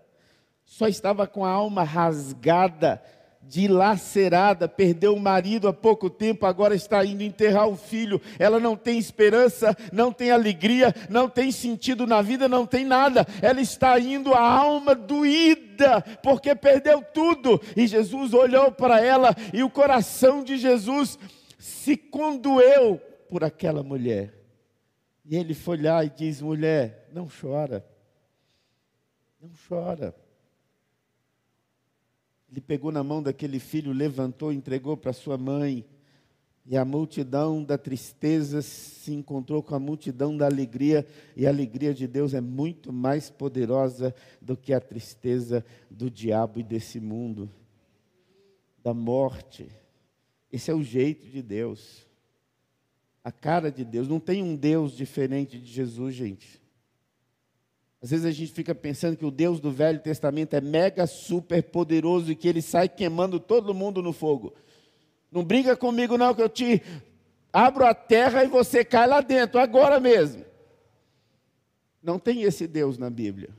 só 0.65 0.87
estava 0.87 1.27
com 1.27 1.45
a 1.45 1.49
alma 1.49 1.83
rasgada 1.83 3.01
dilacerada, 3.43 4.67
perdeu 4.67 5.13
o 5.13 5.19
marido 5.19 5.67
há 5.67 5.73
pouco 5.73 6.09
tempo, 6.09 6.45
agora 6.45 6.73
está 6.73 7.03
indo 7.03 7.23
enterrar 7.23 7.67
o 7.67 7.75
filho. 7.75 8.21
Ela 8.39 8.59
não 8.59 8.77
tem 8.77 8.97
esperança, 8.97 9.75
não 9.91 10.13
tem 10.13 10.31
alegria, 10.31 10.93
não 11.09 11.27
tem 11.27 11.51
sentido 11.51 12.07
na 12.07 12.21
vida, 12.21 12.47
não 12.47 12.65
tem 12.65 12.85
nada. 12.85 13.27
Ela 13.41 13.59
está 13.59 13.99
indo 13.99 14.33
a 14.33 14.41
alma 14.41 14.95
doída, 14.95 16.01
porque 16.23 16.55
perdeu 16.55 17.03
tudo. 17.13 17.61
E 17.75 17.87
Jesus 17.87 18.33
olhou 18.33 18.71
para 18.71 19.01
ela 19.01 19.35
e 19.53 19.63
o 19.63 19.69
coração 19.69 20.43
de 20.43 20.57
Jesus 20.57 21.19
se 21.59 21.97
condoeu 21.97 23.01
por 23.27 23.43
aquela 23.43 23.83
mulher. 23.83 24.33
E 25.25 25.35
ele 25.35 25.53
foi 25.53 25.81
lá 25.81 26.03
e 26.05 26.09
diz: 26.09 26.41
mulher, 26.41 27.09
não 27.13 27.27
chora, 27.27 27.85
não 29.41 29.51
chora. 29.67 30.20
Ele 32.51 32.59
pegou 32.59 32.91
na 32.91 33.01
mão 33.01 33.23
daquele 33.23 33.59
filho, 33.59 33.93
levantou, 33.93 34.51
entregou 34.51 34.97
para 34.97 35.13
sua 35.13 35.37
mãe. 35.37 35.85
E 36.65 36.77
a 36.77 36.85
multidão 36.85 37.63
da 37.63 37.77
tristeza 37.77 38.61
se 38.61 39.13
encontrou 39.13 39.63
com 39.63 39.73
a 39.73 39.79
multidão 39.79 40.37
da 40.37 40.45
alegria, 40.45 41.07
e 41.35 41.47
a 41.47 41.49
alegria 41.49 41.93
de 41.93 42.05
Deus 42.05 42.33
é 42.33 42.41
muito 42.41 42.93
mais 42.93 43.29
poderosa 43.29 44.13
do 44.39 44.55
que 44.55 44.73
a 44.73 44.79
tristeza 44.79 45.65
do 45.89 46.11
diabo 46.11 46.59
e 46.59 46.63
desse 46.63 46.99
mundo, 46.99 47.49
da 48.83 48.93
morte. 48.93 49.67
Esse 50.51 50.69
é 50.69 50.73
o 50.75 50.83
jeito 50.83 51.25
de 51.27 51.41
Deus, 51.41 52.05
a 53.23 53.31
cara 53.31 53.71
de 53.71 53.83
Deus. 53.83 54.07
Não 54.07 54.19
tem 54.19 54.43
um 54.43 54.55
Deus 54.55 54.95
diferente 54.95 55.57
de 55.57 55.71
Jesus, 55.71 56.13
gente. 56.13 56.60
Às 58.01 58.09
vezes 58.09 58.25
a 58.25 58.31
gente 58.31 58.51
fica 58.51 58.73
pensando 58.73 59.15
que 59.15 59.25
o 59.25 59.29
Deus 59.29 59.59
do 59.59 59.71
Velho 59.71 59.99
Testamento 59.99 60.55
é 60.55 60.61
mega 60.61 61.05
super 61.05 61.61
poderoso 61.61 62.31
e 62.31 62.35
que 62.35 62.47
ele 62.47 62.61
sai 62.61 62.89
queimando 62.89 63.39
todo 63.39 63.75
mundo 63.75 64.01
no 64.01 64.11
fogo. 64.11 64.55
Não 65.31 65.43
briga 65.43 65.77
comigo 65.77 66.17
não 66.17 66.33
que 66.33 66.41
eu 66.41 66.49
te 66.49 66.81
abro 67.53 67.85
a 67.85 67.93
terra 67.93 68.43
e 68.43 68.47
você 68.47 68.83
cai 68.83 69.05
lá 69.05 69.21
dentro 69.21 69.59
agora 69.59 69.99
mesmo. 69.99 70.43
Não 72.01 72.17
tem 72.17 72.41
esse 72.41 72.65
Deus 72.65 72.97
na 72.97 73.09
Bíblia. 73.09 73.49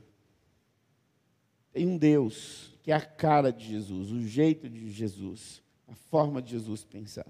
Tem 1.71 1.87
um 1.87 1.97
Deus 1.97 2.77
que 2.83 2.91
é 2.91 2.95
a 2.95 3.01
cara 3.01 3.49
de 3.49 3.65
Jesus, 3.65 4.11
o 4.11 4.21
jeito 4.27 4.69
de 4.69 4.91
Jesus, 4.91 5.63
a 5.87 5.95
forma 5.95 6.41
de 6.41 6.51
Jesus 6.51 6.83
pensar. 6.83 7.25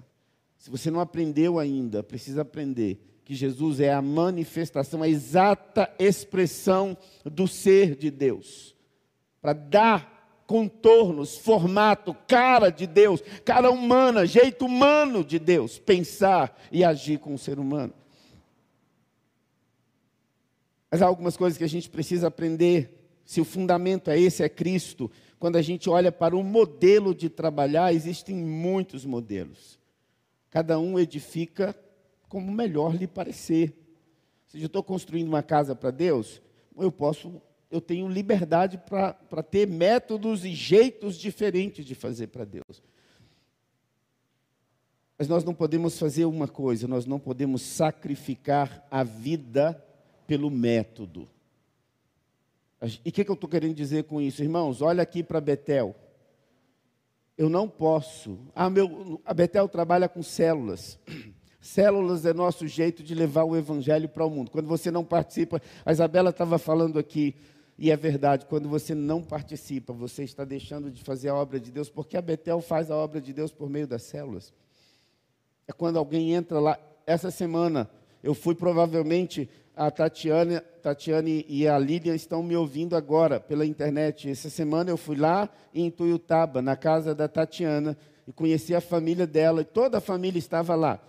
Se 0.57 0.71
você 0.71 0.89
não 0.89 0.99
aprendeu 0.99 1.59
ainda, 1.59 2.01
precisa 2.01 2.41
aprender 2.41 2.99
que 3.25 3.33
Jesus 3.33 3.79
é 3.79 3.93
a 3.93 4.01
manifestação, 4.01 5.01
a 5.01 5.07
exata 5.07 5.89
expressão 5.97 6.97
do 7.23 7.47
ser 7.47 7.95
de 7.95 8.11
Deus. 8.11 8.75
Para 9.41 9.53
dar 9.53 10.43
contornos, 10.45 11.37
formato, 11.37 12.13
cara 12.27 12.69
de 12.69 12.85
Deus, 12.85 13.21
cara 13.45 13.71
humana, 13.71 14.25
jeito 14.25 14.65
humano 14.65 15.23
de 15.23 15.39
Deus, 15.39 15.79
pensar 15.79 16.61
e 16.71 16.83
agir 16.83 17.19
com 17.19 17.33
o 17.33 17.37
ser 17.37 17.59
humano. 17.59 17.93
Mas 20.91 21.01
há 21.01 21.05
algumas 21.05 21.35
coisas 21.35 21.57
que 21.57 21.63
a 21.63 21.69
gente 21.69 21.89
precisa 21.89 22.27
aprender. 22.27 22.99
Se 23.25 23.41
o 23.41 23.45
fundamento 23.45 24.11
é 24.11 24.19
esse, 24.19 24.43
é 24.43 24.49
Cristo. 24.49 25.09
Quando 25.39 25.55
a 25.55 25.61
gente 25.61 25.89
olha 25.89 26.11
para 26.11 26.35
o 26.35 26.43
modelo 26.43 27.15
de 27.15 27.29
trabalhar, 27.29 27.93
existem 27.93 28.35
muitos 28.35 29.05
modelos. 29.05 29.79
Cada 30.51 30.77
um 30.77 30.99
edifica 30.99 31.75
como 32.33 32.51
melhor 32.51 32.95
lhe 32.95 33.05
parecer. 33.05 33.77
Se 34.47 34.59
eu 34.59 34.65
estou 34.65 34.81
construindo 34.81 35.27
uma 35.27 35.43
casa 35.43 35.75
para 35.75 35.91
Deus, 35.91 36.41
eu 36.75 36.91
posso, 36.91 37.39
eu 37.69 37.79
tenho 37.79 38.07
liberdade 38.07 38.81
para 38.89 39.43
ter 39.43 39.67
métodos 39.67 40.43
e 40.43 40.51
jeitos 40.51 41.15
diferentes 41.15 41.85
de 41.85 41.93
fazer 41.93 42.27
para 42.27 42.43
Deus. 42.43 42.81
Mas 45.15 45.27
nós 45.27 45.43
não 45.43 45.53
podemos 45.53 45.99
fazer 45.99 46.25
uma 46.25 46.47
coisa, 46.47 46.87
nós 46.87 47.05
não 47.05 47.19
podemos 47.19 47.61
sacrificar 47.61 48.83
a 48.89 49.03
vida 49.03 49.79
pelo 50.25 50.49
método. 50.49 51.29
E 53.05 53.09
o 53.09 53.11
que, 53.11 53.23
que 53.23 53.29
eu 53.29 53.35
estou 53.35 53.47
querendo 53.47 53.75
dizer 53.75 54.05
com 54.05 54.19
isso? 54.19 54.41
Irmãos, 54.41 54.81
olha 54.81 55.03
aqui 55.03 55.21
para 55.21 55.39
Betel. 55.39 55.95
Eu 57.37 57.47
não 57.47 57.69
posso. 57.69 58.39
Ah, 58.55 58.71
meu, 58.71 59.21
a 59.23 59.35
Betel 59.35 59.69
trabalha 59.69 60.09
com 60.09 60.23
células. 60.23 60.97
Células 61.63 62.25
é 62.25 62.33
nosso 62.33 62.67
jeito 62.67 63.01
de 63.01 63.15
levar 63.15 63.45
o 63.45 63.55
evangelho 63.55 64.09
para 64.09 64.25
o 64.25 64.29
mundo. 64.29 64.51
Quando 64.51 64.67
você 64.67 64.91
não 64.91 65.01
participa, 65.01 65.61
a 65.85 65.93
Isabela 65.93 66.29
estava 66.29 66.57
falando 66.57 66.99
aqui, 66.99 67.33
e 67.79 67.89
é 67.89 67.95
verdade, 67.95 68.45
quando 68.47 68.67
você 68.67 68.93
não 68.93 69.23
participa, 69.23 69.93
você 69.93 70.25
está 70.25 70.43
deixando 70.43 70.91
de 70.91 71.01
fazer 71.01 71.29
a 71.29 71.35
obra 71.35 71.61
de 71.61 71.71
Deus, 71.71 71.89
porque 71.89 72.17
a 72.17 72.21
Betel 72.21 72.59
faz 72.59 72.91
a 72.91 72.97
obra 72.97 73.21
de 73.21 73.31
Deus 73.31 73.53
por 73.53 73.69
meio 73.69 73.87
das 73.87 74.01
células. 74.01 74.53
É 75.65 75.71
quando 75.71 75.97
alguém 75.97 76.33
entra 76.33 76.59
lá. 76.59 76.77
Essa 77.07 77.31
semana, 77.31 77.89
eu 78.21 78.33
fui 78.33 78.55
provavelmente, 78.55 79.49
a 79.73 79.89
Tatiana, 79.89 80.59
Tatiane 80.81 81.45
e 81.47 81.65
a 81.65 81.79
Lilian 81.79 82.13
estão 82.13 82.43
me 82.43 82.57
ouvindo 82.57 82.93
agora 82.93 83.39
pela 83.39 83.65
internet. 83.65 84.29
Essa 84.29 84.49
semana 84.49 84.89
eu 84.89 84.97
fui 84.97 85.15
lá 85.15 85.47
em 85.73 85.89
Tuiutaba, 85.89 86.61
na 86.61 86.75
casa 86.75 87.15
da 87.15 87.29
Tatiana, 87.29 87.97
e 88.27 88.33
conheci 88.33 88.75
a 88.75 88.81
família 88.81 89.25
dela, 89.25 89.61
e 89.61 89.65
toda 89.65 89.99
a 89.99 90.01
família 90.01 90.37
estava 90.37 90.75
lá 90.75 90.99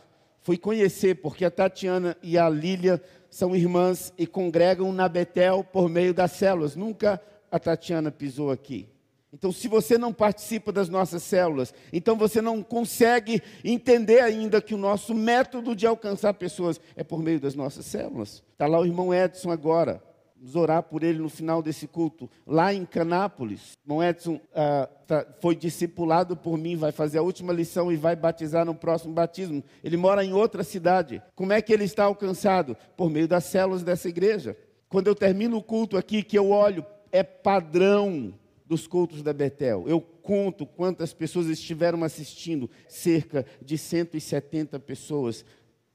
fui 0.45 0.59
conhecer, 0.59 1.17
porque 1.17 1.45
a 1.45 1.51
Tatiana 1.51 2.17
e 2.23 2.37
a 2.39 2.49
Lília 2.49 3.03
são 3.31 3.57
irmãs 3.57 4.13
e 4.17 4.27
congregam 4.27 4.93
na 4.93 5.09
Betel 5.09 5.65
por 5.65 5.89
meio 5.89 6.13
das 6.13 6.33
células. 6.33 6.77
Nunca 6.77 7.21
a 7.51 7.59
Tatiana 7.59 8.13
pisou 8.13 8.51
aqui. 8.51 8.87
Então, 9.33 9.51
se 9.51 9.67
você 9.67 9.99
não 9.99 10.13
participa 10.13 10.71
das 10.71 10.89
nossas 10.89 11.23
células, 11.23 11.75
então 11.93 12.17
você 12.17 12.41
não 12.41 12.63
consegue 12.63 13.43
entender 13.65 14.21
ainda 14.21 14.61
que 14.61 14.75
o 14.75 14.79
nosso 14.79 15.13
método 15.15 15.75
de 15.75 15.87
alcançar 15.87 16.35
pessoas 16.35 16.79
é 16.95 17.03
por 17.03 17.21
meio 17.21 17.41
das 17.41 17.55
nossas 17.55 17.87
células. 17.87 18.45
Está 18.53 18.67
lá 18.67 18.79
o 18.79 18.87
irmão 18.87 19.13
Edson 19.13 19.51
agora, 19.51 20.01
Vamos 20.45 20.57
orar 20.57 20.83
por 20.83 21.03
ele 21.03 21.21
no 21.21 21.31
final 21.31 21.63
desse 21.63 21.89
culto. 21.89 22.29
Lá 22.47 22.75
em 22.75 22.85
Canápolis, 22.85 23.73
Irmão 23.83 24.05
Edson 24.05 24.39
ah, 24.55 24.87
tá, 25.07 25.27
foi 25.41 25.57
discipulado 25.57 26.37
por 26.37 26.59
mim, 26.59 26.77
vai 26.77 26.93
fazer 26.93 27.17
a 27.17 27.23
última 27.23 27.51
lição 27.51 27.91
e 27.91 27.97
vai 27.97 28.15
batizar 28.15 28.67
no 28.67 28.75
próximo 28.75 29.15
batismo. 29.15 29.65
Ele 29.83 29.97
mora 29.97 30.23
em 30.23 30.35
outra 30.35 30.63
cidade. 30.63 31.23
Como 31.35 31.51
é 31.51 31.63
que 31.63 31.73
ele 31.73 31.85
está 31.85 32.05
alcançado? 32.05 32.77
Por 32.95 33.09
meio 33.09 33.27
das 33.27 33.45
células 33.45 33.83
dessa 33.83 34.07
igreja. 34.07 34.55
Quando 34.87 35.07
eu 35.07 35.15
termino 35.15 35.57
o 35.57 35.63
culto 35.63 35.97
aqui, 35.97 36.23
que 36.23 36.39
eu 36.39 36.51
olho, 36.51 36.85
é 37.11 37.23
padrão 37.23 38.35
dos 38.67 38.87
cultos 38.87 39.23
da 39.23 39.33
Betel. 39.33 39.85
Eu 39.89 39.99
conto 39.99 40.67
quantas 40.67 41.15
pessoas 41.15 41.47
estiveram 41.47 42.05
assistindo, 42.05 42.69
cerca 42.87 43.47
de 43.63 43.79
170 43.79 44.79
pessoas, 44.79 45.43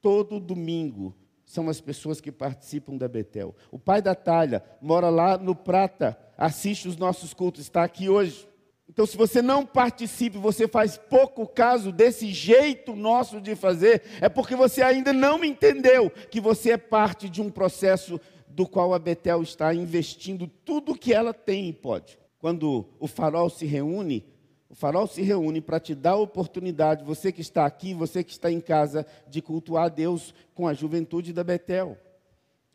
todo 0.02 0.40
domingo, 0.40 1.16
são 1.50 1.68
as 1.68 1.82
pessoas 1.82 2.22
que 2.22 2.32
participam 2.32 2.96
da 2.96 3.08
Betel. 3.08 3.56
O 3.72 3.80
pai 3.80 4.04
da 4.04 4.14
Talha 4.14 4.64
mora 4.80 5.10
lá 5.10 5.36
no 5.36 5.56
Prata, 5.56 6.16
assiste 6.38 6.88
os 6.88 6.96
nossos 6.96 7.34
cultos, 7.34 7.62
está 7.62 7.84
aqui 7.84 8.08
hoje. 8.08 8.48
Então, 8.88 9.04
se 9.04 9.18
você 9.18 9.42
não 9.42 9.66
participe, 9.66 10.38
você 10.38 10.68
faz 10.68 10.96
pouco 10.96 11.48
caso 11.48 11.92
desse 11.92 12.28
jeito 12.32 12.96
nosso 12.96 13.42
de 13.42 13.56
fazer, 13.56 14.04
é 14.22 14.30
porque 14.30 14.56
você 14.56 14.84
ainda 14.84 15.12
não 15.12 15.44
entendeu 15.44 16.12
que 16.12 16.40
você 16.40 16.74
é 16.74 16.78
parte 16.78 17.28
de 17.28 17.42
um 17.42 17.50
processo 17.50 18.22
do 18.48 18.68
qual 18.68 18.94
a 18.94 19.00
Betel 19.00 19.42
está 19.42 19.74
investindo 19.74 20.46
tudo 20.46 20.94
que 20.94 21.12
ela 21.12 21.34
tem 21.34 21.70
e 21.70 21.74
pode. 21.74 22.20
Quando 22.38 22.86
o 23.00 23.08
farol 23.08 23.50
se 23.50 23.66
reúne, 23.66 24.24
o 24.70 24.76
farol 24.76 25.08
se 25.08 25.24
reúne 25.24 25.60
para 25.60 25.80
te 25.80 25.96
dar 25.96 26.12
a 26.12 26.18
oportunidade, 26.18 27.04
você 27.04 27.32
que 27.32 27.42
está 27.42 27.66
aqui, 27.66 27.94
você 27.96 28.24
que 28.24 28.32
está 28.32 28.52
em 28.52 28.62
casa, 28.62 29.06
de 29.28 29.42
cultuar 29.42 29.86
a 29.86 29.90
Deus 29.90 30.34
com 30.54 30.68
a 30.68 30.76
juventude 30.76 31.34
da 31.34 31.44
Betel. 31.44 31.98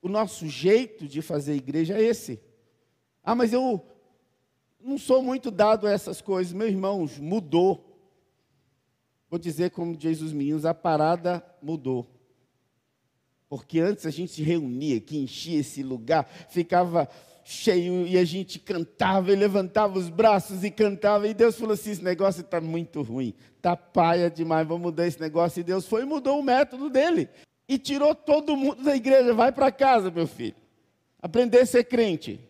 O 0.02 0.09
nosso 0.09 0.48
jeito 0.48 1.07
de 1.07 1.22
fazer 1.22 1.54
igreja 1.54 1.94
é 1.94 2.02
esse. 2.02 2.40
Ah, 3.22 3.35
mas 3.35 3.52
eu 3.52 3.80
não 4.80 4.98
sou 4.98 5.22
muito 5.22 5.52
dado 5.52 5.87
a 5.87 5.92
essas 5.92 6.20
coisas. 6.20 6.52
Meus 6.52 6.70
irmãos, 6.70 7.18
mudou. 7.18 7.96
Vou 9.30 9.38
dizer 9.38 9.70
como 9.70 9.96
diz 9.96 10.20
os 10.20 10.33
meninos, 10.33 10.66
a 10.66 10.74
parada 10.74 11.44
mudou. 11.62 12.07
Porque 13.55 13.79
antes 13.79 14.05
a 14.05 14.11
gente 14.11 14.33
se 14.33 14.43
reunia 14.43 14.97
aqui, 14.97 15.17
enchia 15.17 15.61
esse 15.61 15.81
lugar, 15.81 16.29
ficava 16.49 17.09
cheio 17.45 18.05
e 18.05 18.19
a 18.19 18.25
gente 18.25 18.59
cantava 18.59 19.31
e 19.31 19.37
levantava 19.37 19.97
os 19.97 20.11
braços 20.11 20.64
e 20.64 20.73
cantava. 20.73 21.29
E 21.29 21.33
Deus 21.33 21.57
falou 21.57 21.75
assim: 21.75 21.93
esse 21.93 22.03
negócio 22.03 22.40
está 22.40 22.61
muito 22.61 23.01
ruim, 23.01 23.33
está 23.57 23.77
paia 23.77 24.29
demais, 24.29 24.67
vamos 24.67 24.83
mudar 24.83 25.07
esse 25.07 25.21
negócio. 25.21 25.61
E 25.61 25.62
Deus 25.62 25.87
foi 25.87 26.03
e 26.03 26.05
mudou 26.05 26.40
o 26.40 26.43
método 26.43 26.90
dele. 26.90 27.29
E 27.69 27.79
tirou 27.79 28.12
todo 28.12 28.57
mundo 28.57 28.83
da 28.83 28.97
igreja. 28.97 29.33
Vai 29.33 29.53
para 29.53 29.71
casa, 29.71 30.11
meu 30.11 30.27
filho. 30.27 30.57
Aprender 31.23 31.61
a 31.61 31.67
ser 31.67 31.85
crente. 31.85 32.40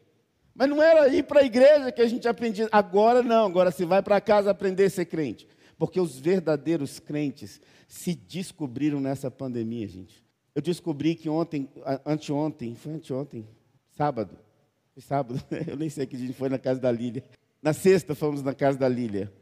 Mas 0.55 0.71
não 0.71 0.83
era 0.83 1.07
ir 1.09 1.25
para 1.25 1.41
a 1.41 1.45
igreja 1.45 1.93
que 1.93 2.01
a 2.01 2.09
gente 2.09 2.27
aprendia. 2.27 2.67
Agora 2.73 3.23
não, 3.23 3.45
agora 3.45 3.71
se 3.71 3.85
vai 3.85 4.03
para 4.03 4.23
casa 4.23 4.51
aprender 4.51 4.87
a 4.87 4.91
ser 4.91 5.05
crente. 5.05 5.47
Porque 5.77 6.01
os 6.01 6.19
verdadeiros 6.19 6.99
crentes 6.99 7.61
se 7.87 8.15
descobriram 8.15 9.01
nessa 9.01 9.31
pandemia, 9.31 9.87
gente. 9.87 10.24
Eu 10.55 10.63
descobri 10.63 11.17
que 11.17 11.29
ontem, 11.29 11.69
anteontem, 12.07 12.75
foi 12.77 12.93
anteontem, 12.93 13.45
sábado, 13.91 14.39
foi 14.93 15.03
sábado, 15.03 15.43
eu 15.67 15.77
nem 15.77 15.91
sei 15.91 16.07
que 16.07 16.17
dia 16.17 16.33
foi 16.33 16.49
na 16.49 16.59
casa 16.59 16.81
da 16.81 16.93
Lília. 16.93 17.25
Na 17.61 17.73
sexta 17.73 18.15
fomos 18.15 18.43
na 18.43 18.55
casa 18.55 18.79
da 18.79 18.89
Lília. 18.89 19.33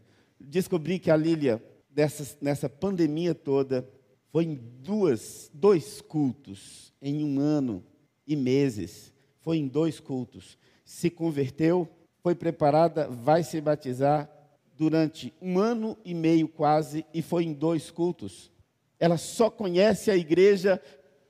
Descobri 0.41 0.99
que 0.99 1.11
a 1.11 1.17
Lília, 1.17 1.63
dessa, 1.91 2.37
nessa 2.41 2.69
pandemia 2.69 3.35
toda, 3.35 3.87
foi 4.31 4.45
em 4.45 4.55
duas, 4.55 5.51
dois 5.53 6.01
cultos 6.01 6.95
em 7.03 7.23
um 7.23 7.39
ano 7.39 7.85
e 8.27 8.35
meses. 8.35 9.13
Foi 9.41 9.59
em 9.59 9.69
dois 9.69 10.01
cultos. 10.01 10.57
Se 10.85 11.11
converteu, 11.11 11.87
foi 12.23 12.35
preparada, 12.35 13.07
vai 13.09 13.43
se 13.43 13.61
batizar 13.61 14.31
durante 14.75 15.35
um 15.43 15.59
ano 15.59 15.99
e 16.05 16.15
meio 16.15 16.49
quase, 16.49 17.05
e 17.13 17.21
foi 17.21 17.45
em 17.45 17.53
dois 17.53 17.91
cultos. 17.91 18.51
Ela 18.99 19.19
só 19.19 19.51
conhece 19.51 20.11
a 20.11 20.17
igreja 20.17 20.81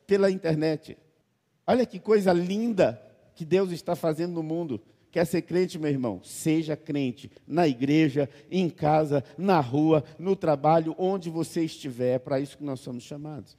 pela 0.06 0.30
internet. 0.30 0.96
Olha 1.66 1.86
que 1.86 1.98
coisa 1.98 2.32
linda 2.32 3.00
que 3.34 3.44
Deus 3.44 3.70
está 3.70 3.94
fazendo 3.94 4.34
no 4.34 4.42
mundo. 4.42 4.80
Quer 5.10 5.26
ser 5.26 5.42
crente, 5.42 5.78
meu 5.78 5.90
irmão? 5.90 6.20
Seja 6.24 6.76
crente 6.76 7.30
na 7.46 7.68
igreja, 7.68 8.28
em 8.50 8.70
casa, 8.70 9.22
na 9.36 9.60
rua, 9.60 10.02
no 10.18 10.34
trabalho, 10.34 10.94
onde 10.98 11.28
você 11.28 11.64
estiver. 11.64 12.14
É 12.14 12.18
para 12.18 12.40
isso 12.40 12.56
que 12.56 12.64
nós 12.64 12.80
somos 12.80 13.04
chamados. 13.04 13.56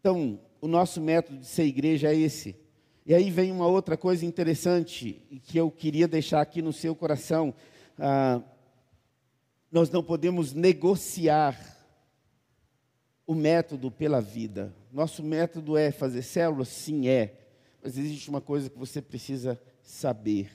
Então, 0.00 0.40
o 0.60 0.66
nosso 0.66 1.00
método 1.00 1.38
de 1.38 1.46
ser 1.46 1.64
igreja 1.64 2.12
é 2.12 2.16
esse. 2.16 2.56
E 3.04 3.14
aí 3.14 3.30
vem 3.30 3.50
uma 3.50 3.66
outra 3.66 3.96
coisa 3.96 4.24
interessante 4.24 5.22
que 5.44 5.58
eu 5.58 5.70
queria 5.70 6.08
deixar 6.08 6.40
aqui 6.40 6.62
no 6.62 6.72
seu 6.72 6.94
coração. 6.94 7.54
Ah, 7.98 8.40
nós 9.70 9.90
não 9.90 10.02
podemos 10.02 10.52
negociar 10.52 11.58
o 13.26 13.34
método 13.34 13.90
pela 13.90 14.20
vida. 14.20 14.74
Nosso 14.92 15.22
método 15.22 15.76
é 15.76 15.90
fazer 15.90 16.22
células? 16.22 16.68
Sim, 16.68 17.08
é. 17.08 17.38
Mas 17.82 17.96
existe 17.96 18.28
uma 18.30 18.40
coisa 18.40 18.70
que 18.70 18.78
você 18.78 19.00
precisa 19.00 19.60
saber. 19.82 20.50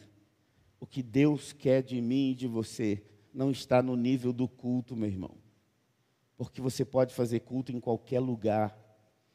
O 0.79 0.85
que 0.85 1.01
Deus 1.01 1.53
quer 1.53 1.81
de 1.81 2.01
mim 2.01 2.31
e 2.31 2.35
de 2.35 2.47
você 2.47 3.03
não 3.33 3.51
está 3.51 3.81
no 3.81 3.95
nível 3.95 4.33
do 4.33 4.47
culto, 4.47 4.95
meu 4.95 5.07
irmão. 5.07 5.35
Porque 6.37 6.61
você 6.61 6.83
pode 6.83 7.13
fazer 7.13 7.39
culto 7.41 7.71
em 7.71 7.79
qualquer 7.79 8.19
lugar. 8.19 8.77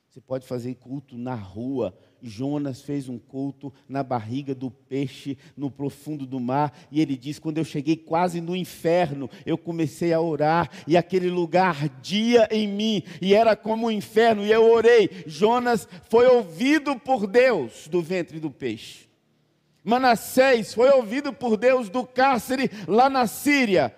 Você 0.08 0.20
pode 0.20 0.46
fazer 0.46 0.74
culto 0.74 1.16
na 1.16 1.34
rua. 1.34 1.96
Jonas 2.22 2.80
fez 2.82 3.08
um 3.08 3.18
culto 3.18 3.72
na 3.88 4.02
barriga 4.02 4.54
do 4.54 4.70
peixe, 4.70 5.38
no 5.56 5.70
profundo 5.70 6.26
do 6.26 6.40
mar, 6.40 6.76
e 6.90 7.00
ele 7.00 7.16
diz: 7.16 7.38
quando 7.38 7.58
eu 7.58 7.64
cheguei 7.64 7.96
quase 7.96 8.40
no 8.40 8.56
inferno, 8.56 9.30
eu 9.46 9.56
comecei 9.56 10.12
a 10.12 10.20
orar, 10.20 10.70
e 10.86 10.96
aquele 10.96 11.30
lugar 11.30 11.82
ardia 11.82 12.48
em 12.50 12.66
mim, 12.66 13.02
e 13.20 13.34
era 13.34 13.54
como 13.54 13.86
o 13.86 13.88
um 13.88 13.92
inferno, 13.92 14.44
e 14.44 14.50
eu 14.50 14.70
orei. 14.70 15.10
Jonas 15.26 15.88
foi 16.08 16.26
ouvido 16.26 16.98
por 16.98 17.26
Deus 17.26 17.88
do 17.88 18.02
ventre 18.02 18.40
do 18.40 18.50
peixe. 18.50 19.08
Manassés 19.84 20.74
foi 20.74 20.90
ouvido 20.90 21.32
por 21.32 21.56
Deus 21.56 21.88
do 21.88 22.06
cárcere 22.06 22.70
lá 22.86 23.08
na 23.08 23.26
Síria. 23.26 23.94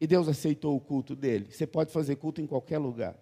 E 0.00 0.06
Deus 0.06 0.28
aceitou 0.28 0.76
o 0.76 0.80
culto 0.80 1.16
dele. 1.16 1.48
Você 1.50 1.66
pode 1.66 1.90
fazer 1.92 2.16
culto 2.16 2.40
em 2.40 2.46
qualquer 2.46 2.78
lugar. 2.78 3.16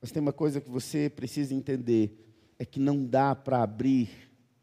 Mas 0.00 0.10
tem 0.10 0.20
uma 0.20 0.32
coisa 0.32 0.60
que 0.60 0.68
você 0.68 1.08
precisa 1.08 1.54
entender: 1.54 2.21
é 2.62 2.64
que 2.64 2.78
não 2.78 3.04
dá 3.04 3.34
para 3.34 3.60
abrir 3.60 4.08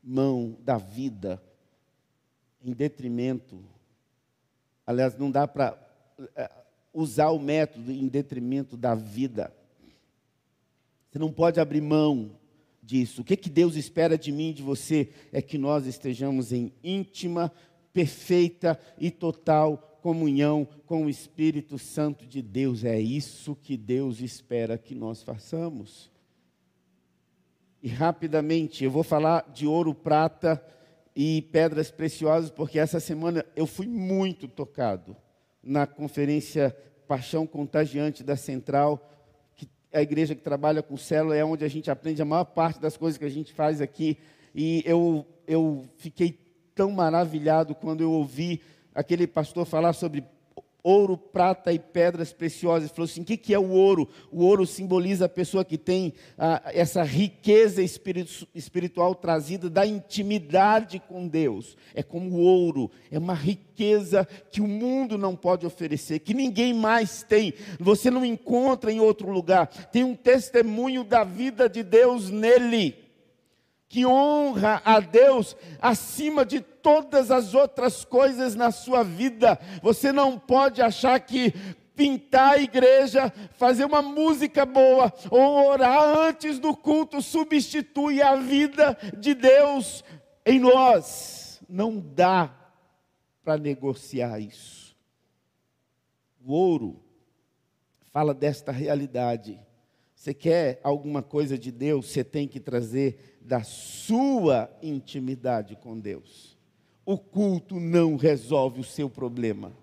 mão 0.01 0.55
da 0.63 0.77
vida 0.77 1.43
em 2.63 2.71
detrimento. 2.71 3.62
Aliás, 4.88 5.17
não 5.17 5.29
dá 5.29 5.45
para 5.45 5.77
é, 6.33 6.49
usar 6.93 7.31
o 7.31 7.39
método 7.39 7.91
em 7.91 8.07
detrimento 8.07 8.77
da 8.77 8.95
vida. 8.95 9.53
Você 11.12 11.19
não 11.19 11.29
pode 11.29 11.59
abrir 11.59 11.81
mão 11.81 12.31
disso. 12.81 13.19
O 13.19 13.25
que, 13.25 13.35
que 13.35 13.49
Deus 13.49 13.75
espera 13.75 14.17
de 14.17 14.31
mim 14.31 14.51
e 14.51 14.53
de 14.53 14.63
você 14.63 15.09
é 15.33 15.41
que 15.41 15.57
nós 15.57 15.85
estejamos 15.85 16.53
em 16.53 16.71
íntima, 16.81 17.51
perfeita 17.91 18.79
e 18.97 19.12
total 19.12 19.99
comunhão 20.01 20.65
com 20.85 21.03
o 21.03 21.09
Espírito 21.09 21.77
Santo 21.77 22.25
de 22.25 22.41
Deus. 22.41 22.85
É 22.85 22.97
isso 22.97 23.57
que 23.57 23.75
Deus 23.75 24.21
espera 24.21 24.77
que 24.77 24.95
nós 24.95 25.21
façamos. 25.21 26.09
E 27.82 27.88
rapidamente, 27.88 28.84
eu 28.84 28.92
vou 28.92 29.04
falar 29.04 29.50
de 29.54 29.65
ouro, 29.65 29.94
prata 29.94 30.62
e 31.15 31.42
pedras 31.44 31.89
preciosas, 31.89 32.50
porque 32.50 32.78
essa 32.78 33.00
semana 33.00 33.46
eu 33.56 33.65
fui 33.65 33.88
muito 33.88 34.48
tocado 34.48 35.15
na 35.63 35.88
conferência 35.88 36.76
Paixão 37.08 37.48
Contagiante 37.48 38.24
da 38.24 38.36
Central, 38.36 39.10
que 39.56 39.68
a 39.94 40.02
igreja 40.02 40.36
que 40.36 40.42
trabalha 40.42 40.84
com 40.84 40.98
célula, 40.98 41.36
é 41.36 41.44
onde 41.44 41.63
a 41.63 41.70
gente 41.70 41.89
aprende 41.89 42.22
a 42.22 42.26
maior 42.26 42.46
parte 42.46 42.80
das 42.80 42.98
coisas 42.98 43.18
que 43.18 43.26
a 43.26 43.30
gente 43.30 43.54
faz 43.54 43.82
aqui. 43.82 44.18
E 44.54 44.84
eu, 44.86 45.26
eu 45.48 45.86
fiquei 45.98 46.38
tão 46.76 46.92
maravilhado 46.92 47.74
quando 47.74 48.02
eu 48.02 48.12
ouvi 48.12 48.62
aquele 48.94 49.26
pastor 49.26 49.65
falar 49.65 49.94
sobre 49.94 50.24
ouro, 50.84 51.18
prata 51.18 51.74
e 51.74 51.80
pedras 51.80 52.32
preciosas. 52.32 52.84
Ele 52.84 52.96
falou 52.96 53.06
assim: 53.06 53.22
o 53.22 53.26
que, 53.26 53.38
que 53.38 53.54
é 53.54 53.60
o 53.60 53.70
ouro? 53.70 54.08
O 54.32 54.44
ouro 54.44 54.65
simboliza 54.65 55.26
a 55.26 55.30
pessoa 55.30 55.65
que 55.65 55.78
tem 55.78 56.13
ah, 56.38 56.62
essa 56.74 57.04
riqueza 57.04 57.82
espiritu 57.82 58.48
espiritual 58.54 59.15
trazida 59.15 59.70
da 59.70 59.86
intimidade 59.86 61.00
com 61.00 61.28
Deus. 61.28 61.78
É 61.94 62.04
como 62.04 62.32
o 62.32 62.39
ouro, 62.39 62.92
é 63.12 63.18
uma 63.18 63.34
riqueza 63.34 64.28
que 64.52 64.62
o 64.62 64.68
mundo 64.68 65.18
não 65.18 65.36
pode 65.36 65.65
oferecer, 65.65 66.20
que 66.20 66.34
ninguém 66.34 66.74
mais 66.74 67.24
tem. 67.24 67.54
Você 67.80 68.10
não 68.10 68.26
encontra 68.26 68.92
em 68.92 69.00
outro 69.00 69.30
lugar. 69.32 69.68
Tem 69.92 70.04
um 70.04 70.15
testemunho 70.15 71.04
da 71.04 71.24
vida 71.24 71.70
de 71.70 71.84
Deus 71.84 72.30
nele 72.30 73.10
que 73.89 74.06
honra 74.06 74.82
a 74.86 75.00
Deus 75.00 75.58
acima 75.82 76.46
de 76.46 76.62
todas 76.89 77.30
as 77.30 77.54
outras 77.54 78.04
coisas 78.04 78.56
na 78.56 78.71
sua 78.71 79.04
vida. 79.04 79.60
Você 79.84 80.12
não 80.12 80.39
pode 80.39 80.82
achar 80.82 81.19
que 81.19 81.54
pintar 81.95 82.54
a 82.54 82.62
igreja, 82.62 83.32
fazer 83.54 83.86
uma 83.86 84.02
música 84.02 84.65
boa 84.65 85.13
ou 85.30 85.67
orar 85.67 86.17
antes 86.17 86.58
do 86.58 86.75
culto 86.75 87.21
substitui 87.21 88.23
a 88.23 88.38
vida 88.38 88.97
de 89.15 89.36
Deus 89.36 90.04
em 90.43 90.60
nós. 90.60 91.62
Não 91.69 91.99
dá 91.99 92.52
para 93.43 93.60
negociar 93.60 94.39
isso. 94.39 94.97
O 96.43 96.52
ouro 96.54 97.04
fala 98.12 98.34
desta 98.34 98.71
realidade. 98.71 99.60
Você 100.15 100.34
quer 100.34 100.82
alguma 100.84 101.21
coisa 101.21 101.56
de 101.56 101.71
Deus, 101.71 102.08
você 102.08 102.23
tem 102.23 102.47
que 102.47 102.60
trazer 102.60 103.38
da 103.41 103.62
sua 103.62 104.75
intimidade 104.82 105.75
com 105.75 105.99
Deus. 105.99 106.48
O 107.10 107.17
culto 107.17 107.80
não 107.80 108.15
resolve 108.15 108.82
o 108.82 108.84
seu 108.84 109.10
problema. 109.10 109.74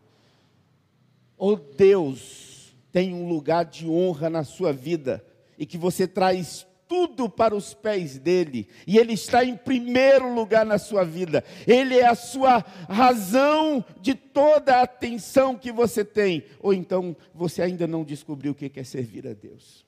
Oh, 1.36 1.56
Deus 1.56 2.72
tem 2.92 3.12
um 3.12 3.26
lugar 3.26 3.64
de 3.64 3.84
honra 3.84 4.30
na 4.30 4.44
sua 4.44 4.72
vida 4.72 5.26
e 5.58 5.66
que 5.66 5.76
você 5.76 6.06
traz 6.06 6.64
tudo 6.86 7.28
para 7.28 7.52
os 7.52 7.74
pés 7.74 8.16
dele, 8.16 8.68
e 8.86 8.96
ele 8.96 9.14
está 9.14 9.44
em 9.44 9.56
primeiro 9.56 10.32
lugar 10.32 10.64
na 10.64 10.78
sua 10.78 11.04
vida, 11.04 11.42
ele 11.66 11.98
é 11.98 12.06
a 12.06 12.14
sua 12.14 12.60
razão 12.88 13.84
de 14.00 14.14
toda 14.14 14.76
a 14.76 14.82
atenção 14.82 15.58
que 15.58 15.72
você 15.72 16.04
tem, 16.04 16.44
ou 16.60 16.72
então 16.72 17.16
você 17.34 17.60
ainda 17.60 17.88
não 17.88 18.04
descobriu 18.04 18.52
o 18.52 18.54
que 18.54 18.70
é 18.78 18.84
servir 18.84 19.26
a 19.26 19.32
Deus. 19.32 19.84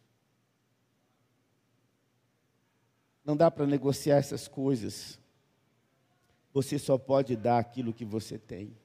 Não 3.24 3.36
dá 3.36 3.48
para 3.48 3.64
negociar 3.64 4.16
essas 4.16 4.48
coisas, 4.48 5.20
você 6.52 6.78
só 6.78 6.98
pode 6.98 7.36
dar 7.36 7.58
aquilo 7.58 7.92
que 7.92 8.04
você 8.04 8.38
tem. 8.38 8.76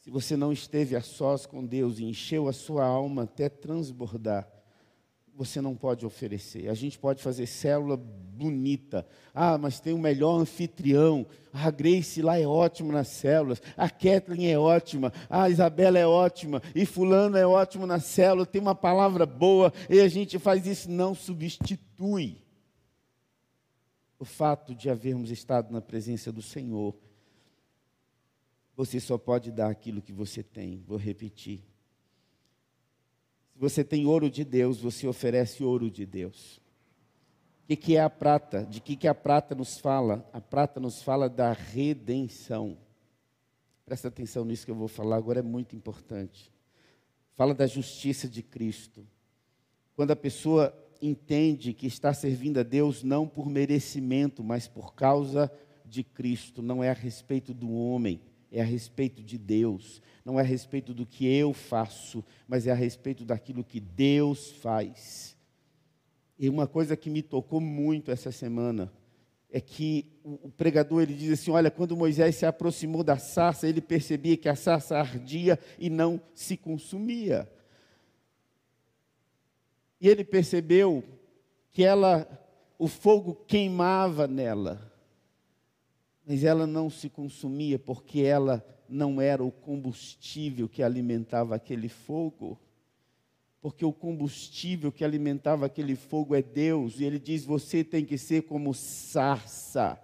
Se 0.00 0.10
você 0.10 0.36
não 0.36 0.52
esteve 0.52 0.96
a 0.96 1.00
sós 1.00 1.46
com 1.46 1.64
Deus 1.64 1.98
e 1.98 2.04
encheu 2.04 2.48
a 2.48 2.52
sua 2.52 2.84
alma 2.84 3.22
até 3.22 3.48
transbordar, 3.48 4.48
você 5.34 5.60
não 5.60 5.74
pode 5.74 6.04
oferecer. 6.04 6.68
A 6.68 6.74
gente 6.74 6.98
pode 6.98 7.22
fazer 7.22 7.46
célula 7.46 7.96
bonita. 7.96 9.06
Ah, 9.32 9.56
mas 9.56 9.80
tem 9.80 9.94
o 9.94 9.98
melhor 9.98 10.40
anfitrião. 10.40 11.24
Ah, 11.52 11.68
a 11.68 11.70
Grace 11.70 12.20
lá 12.20 12.38
é 12.38 12.46
ótima 12.46 12.92
nas 12.92 13.08
células. 13.08 13.62
A 13.76 13.88
Kathleen 13.88 14.50
é 14.50 14.58
ótima. 14.58 15.12
A 15.30 15.48
Isabela 15.48 15.98
é 15.98 16.06
ótima. 16.06 16.60
E 16.74 16.84
fulano 16.84 17.36
é 17.36 17.46
ótimo 17.46 17.86
na 17.86 18.00
célula. 18.00 18.44
Tem 18.44 18.60
uma 18.60 18.74
palavra 18.74 19.24
boa. 19.24 19.72
E 19.88 20.00
a 20.00 20.08
gente 20.08 20.38
faz 20.38 20.66
isso. 20.66 20.90
Não 20.90 21.14
substitui 21.14 22.41
o 24.22 24.24
fato 24.24 24.74
de 24.74 24.88
havermos 24.88 25.30
estado 25.30 25.72
na 25.72 25.80
presença 25.80 26.30
do 26.30 26.40
Senhor 26.40 26.94
você 28.76 28.98
só 28.98 29.18
pode 29.18 29.50
dar 29.50 29.70
aquilo 29.70 30.00
que 30.00 30.12
você 30.12 30.42
tem. 30.42 30.82
Vou 30.86 30.96
repetir. 30.96 31.60
Se 33.52 33.58
você 33.58 33.84
tem 33.84 34.06
ouro 34.06 34.30
de 34.30 34.44
Deus, 34.44 34.80
você 34.80 35.06
oferece 35.06 35.62
ouro 35.62 35.90
de 35.90 36.06
Deus. 36.06 36.60
O 37.68 37.76
que, 37.76 37.96
é 37.96 38.00
a 38.00 38.10
prata? 38.10 38.64
De 38.64 38.80
que, 38.80 38.96
que 38.96 39.06
a 39.06 39.14
prata 39.14 39.54
nos 39.54 39.78
fala? 39.78 40.28
A 40.32 40.40
prata 40.40 40.80
nos 40.80 41.02
fala 41.02 41.28
da 41.28 41.52
redenção. 41.52 42.78
Presta 43.84 44.08
atenção 44.08 44.44
nisso 44.44 44.64
que 44.64 44.70
eu 44.70 44.76
vou 44.76 44.88
falar 44.88 45.16
agora, 45.16 45.40
é 45.40 45.42
muito 45.42 45.76
importante. 45.76 46.52
Fala 47.34 47.54
da 47.54 47.66
justiça 47.66 48.28
de 48.28 48.42
Cristo. 48.42 49.06
Quando 49.94 50.10
a 50.10 50.16
pessoa 50.16 50.74
entende 51.02 51.74
que 51.74 51.86
está 51.86 52.14
servindo 52.14 52.60
a 52.60 52.62
Deus 52.62 53.02
não 53.02 53.26
por 53.26 53.50
merecimento, 53.50 54.42
mas 54.42 54.68
por 54.68 54.94
causa 54.94 55.52
de 55.84 56.02
Cristo, 56.02 56.62
não 56.62 56.82
é 56.82 56.88
a 56.88 56.94
respeito 56.94 57.52
do 57.52 57.70
homem 57.72 58.20
é 58.52 58.60
a 58.60 58.64
respeito 58.64 59.22
de 59.22 59.38
Deus, 59.38 60.02
não 60.24 60.38
é 60.38 60.42
a 60.42 60.44
respeito 60.44 60.92
do 60.92 61.06
que 61.06 61.26
eu 61.26 61.54
faço, 61.54 62.22
mas 62.46 62.66
é 62.66 62.70
a 62.70 62.74
respeito 62.74 63.24
daquilo 63.24 63.64
que 63.64 63.80
Deus 63.80 64.52
faz. 64.52 65.34
E 66.38 66.50
uma 66.50 66.66
coisa 66.66 66.94
que 66.94 67.08
me 67.08 67.22
tocou 67.22 67.60
muito 67.60 68.10
essa 68.10 68.30
semana 68.30 68.92
é 69.50 69.60
que 69.60 70.06
o 70.22 70.50
pregador 70.50 71.02
ele 71.02 71.14
diz 71.14 71.40
assim: 71.40 71.50
olha, 71.50 71.70
quando 71.70 71.96
Moisés 71.96 72.36
se 72.36 72.44
aproximou 72.44 73.02
da 73.02 73.16
sarça, 73.16 73.66
ele 73.66 73.80
percebia 73.80 74.36
que 74.36 74.48
a 74.48 74.54
sarça 74.54 74.98
ardia 74.98 75.58
e 75.78 75.88
não 75.88 76.20
se 76.34 76.56
consumia. 76.56 77.50
E 80.02 80.08
ele 80.08 80.24
percebeu 80.24 81.04
que 81.70 81.84
ela, 81.84 82.28
o 82.76 82.88
fogo 82.88 83.36
queimava 83.46 84.26
nela. 84.26 84.92
Mas 86.26 86.42
ela 86.42 86.66
não 86.66 86.90
se 86.90 87.08
consumia 87.08 87.78
porque 87.78 88.18
ela 88.18 88.66
não 88.88 89.20
era 89.20 89.44
o 89.44 89.52
combustível 89.52 90.68
que 90.68 90.82
alimentava 90.82 91.54
aquele 91.54 91.88
fogo. 91.88 92.58
Porque 93.60 93.84
o 93.84 93.92
combustível 93.92 94.90
que 94.90 95.04
alimentava 95.04 95.66
aquele 95.66 95.94
fogo 95.94 96.34
é 96.34 96.42
Deus, 96.42 96.98
e 96.98 97.04
ele 97.04 97.20
diz: 97.20 97.44
você 97.44 97.84
tem 97.84 98.04
que 98.04 98.18
ser 98.18 98.42
como 98.42 98.74
sarça 98.74 100.02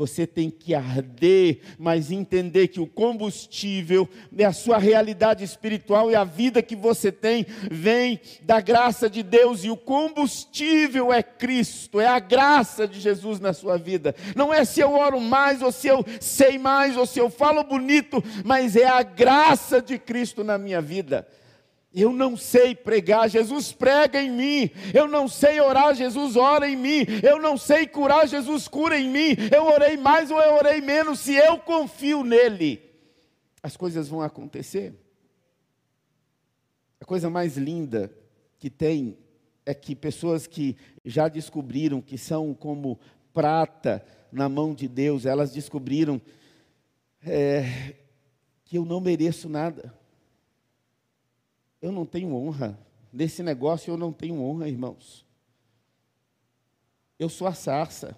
você 0.00 0.26
tem 0.26 0.48
que 0.48 0.74
arder, 0.74 1.60
mas 1.78 2.10
entender 2.10 2.68
que 2.68 2.80
o 2.80 2.86
combustível 2.86 4.08
é 4.34 4.46
a 4.46 4.52
sua 4.52 4.78
realidade 4.78 5.44
espiritual 5.44 6.10
e 6.10 6.14
a 6.14 6.24
vida 6.24 6.62
que 6.62 6.74
você 6.74 7.12
tem 7.12 7.44
vem 7.70 8.18
da 8.40 8.62
graça 8.62 9.10
de 9.10 9.22
Deus 9.22 9.62
e 9.62 9.68
o 9.68 9.76
combustível 9.76 11.12
é 11.12 11.22
Cristo, 11.22 12.00
é 12.00 12.06
a 12.06 12.18
graça 12.18 12.88
de 12.88 12.98
Jesus 12.98 13.40
na 13.40 13.52
sua 13.52 13.76
vida. 13.76 14.14
Não 14.34 14.54
é 14.54 14.64
se 14.64 14.80
eu 14.80 14.94
oro 14.94 15.20
mais 15.20 15.60
ou 15.60 15.70
se 15.70 15.88
eu 15.88 16.02
sei 16.18 16.58
mais 16.58 16.96
ou 16.96 17.04
se 17.04 17.18
eu 17.18 17.28
falo 17.28 17.62
bonito, 17.62 18.24
mas 18.42 18.76
é 18.76 18.86
a 18.86 19.02
graça 19.02 19.82
de 19.82 19.98
Cristo 19.98 20.42
na 20.42 20.56
minha 20.56 20.80
vida. 20.80 21.28
Eu 21.92 22.12
não 22.12 22.36
sei 22.36 22.74
pregar, 22.74 23.28
Jesus 23.28 23.72
prega 23.72 24.22
em 24.22 24.30
mim. 24.30 24.70
Eu 24.94 25.08
não 25.08 25.26
sei 25.26 25.60
orar, 25.60 25.94
Jesus 25.94 26.36
ora 26.36 26.68
em 26.68 26.76
mim. 26.76 27.04
Eu 27.22 27.40
não 27.40 27.56
sei 27.56 27.86
curar, 27.86 28.28
Jesus 28.28 28.68
cura 28.68 28.98
em 28.98 29.08
mim. 29.08 29.36
Eu 29.52 29.66
orei 29.66 29.96
mais 29.96 30.30
ou 30.30 30.40
eu 30.40 30.54
orei 30.54 30.80
menos, 30.80 31.18
se 31.18 31.34
eu 31.34 31.58
confio 31.58 32.22
nele, 32.22 32.80
as 33.62 33.76
coisas 33.76 34.08
vão 34.08 34.22
acontecer. 34.22 34.94
A 37.00 37.04
coisa 37.04 37.28
mais 37.28 37.56
linda 37.56 38.12
que 38.58 38.70
tem 38.70 39.18
é 39.66 39.74
que 39.74 39.96
pessoas 39.96 40.46
que 40.46 40.76
já 41.04 41.28
descobriram 41.28 42.00
que 42.00 42.16
são 42.16 42.54
como 42.54 43.00
prata 43.32 44.04
na 44.30 44.48
mão 44.48 44.74
de 44.74 44.86
Deus, 44.86 45.26
elas 45.26 45.52
descobriram 45.52 46.20
é, 47.22 47.94
que 48.64 48.78
eu 48.78 48.84
não 48.84 49.00
mereço 49.00 49.48
nada. 49.48 49.99
Eu 51.80 51.92
não 51.92 52.04
tenho 52.04 52.34
honra. 52.34 52.78
Nesse 53.12 53.42
negócio 53.42 53.90
eu 53.90 53.96
não 53.96 54.12
tenho 54.12 54.40
honra, 54.40 54.68
irmãos. 54.68 55.26
Eu 57.18 57.28
sou 57.28 57.46
a 57.46 57.54
sarça. 57.54 58.16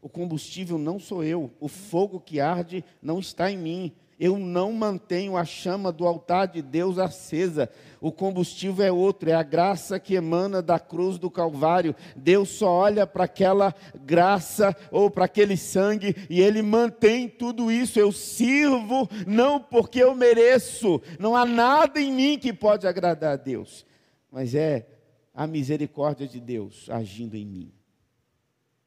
O 0.00 0.08
combustível 0.08 0.78
não 0.78 0.98
sou 0.98 1.24
eu. 1.24 1.50
O 1.58 1.68
fogo 1.68 2.20
que 2.20 2.40
arde 2.40 2.84
não 3.02 3.18
está 3.18 3.50
em 3.50 3.58
mim 3.58 3.92
eu 4.18 4.38
não 4.38 4.72
mantenho 4.72 5.36
a 5.36 5.44
chama 5.44 5.92
do 5.92 6.06
altar 6.06 6.48
de 6.48 6.62
Deus 6.62 6.98
acesa. 6.98 7.70
O 8.00 8.10
combustível 8.10 8.84
é 8.84 8.90
outro, 8.90 9.28
é 9.28 9.34
a 9.34 9.42
graça 9.42 10.00
que 10.00 10.14
emana 10.14 10.62
da 10.62 10.78
cruz 10.78 11.18
do 11.18 11.30
Calvário. 11.30 11.94
Deus 12.16 12.48
só 12.48 12.70
olha 12.70 13.06
para 13.06 13.24
aquela 13.24 13.74
graça 13.94 14.74
ou 14.90 15.10
para 15.10 15.26
aquele 15.26 15.56
sangue 15.56 16.16
e 16.30 16.40
Ele 16.40 16.62
mantém 16.62 17.28
tudo 17.28 17.70
isso. 17.70 17.98
Eu 17.98 18.10
sirvo 18.10 19.08
não 19.26 19.60
porque 19.60 20.02
eu 20.02 20.14
mereço, 20.14 21.00
não 21.18 21.36
há 21.36 21.44
nada 21.44 22.00
em 22.00 22.10
mim 22.10 22.38
que 22.38 22.52
pode 22.52 22.86
agradar 22.86 23.34
a 23.34 23.36
Deus, 23.36 23.84
mas 24.30 24.54
é 24.54 24.86
a 25.34 25.46
misericórdia 25.46 26.26
de 26.26 26.40
Deus 26.40 26.88
agindo 26.88 27.36
em 27.36 27.44
mim. 27.44 27.72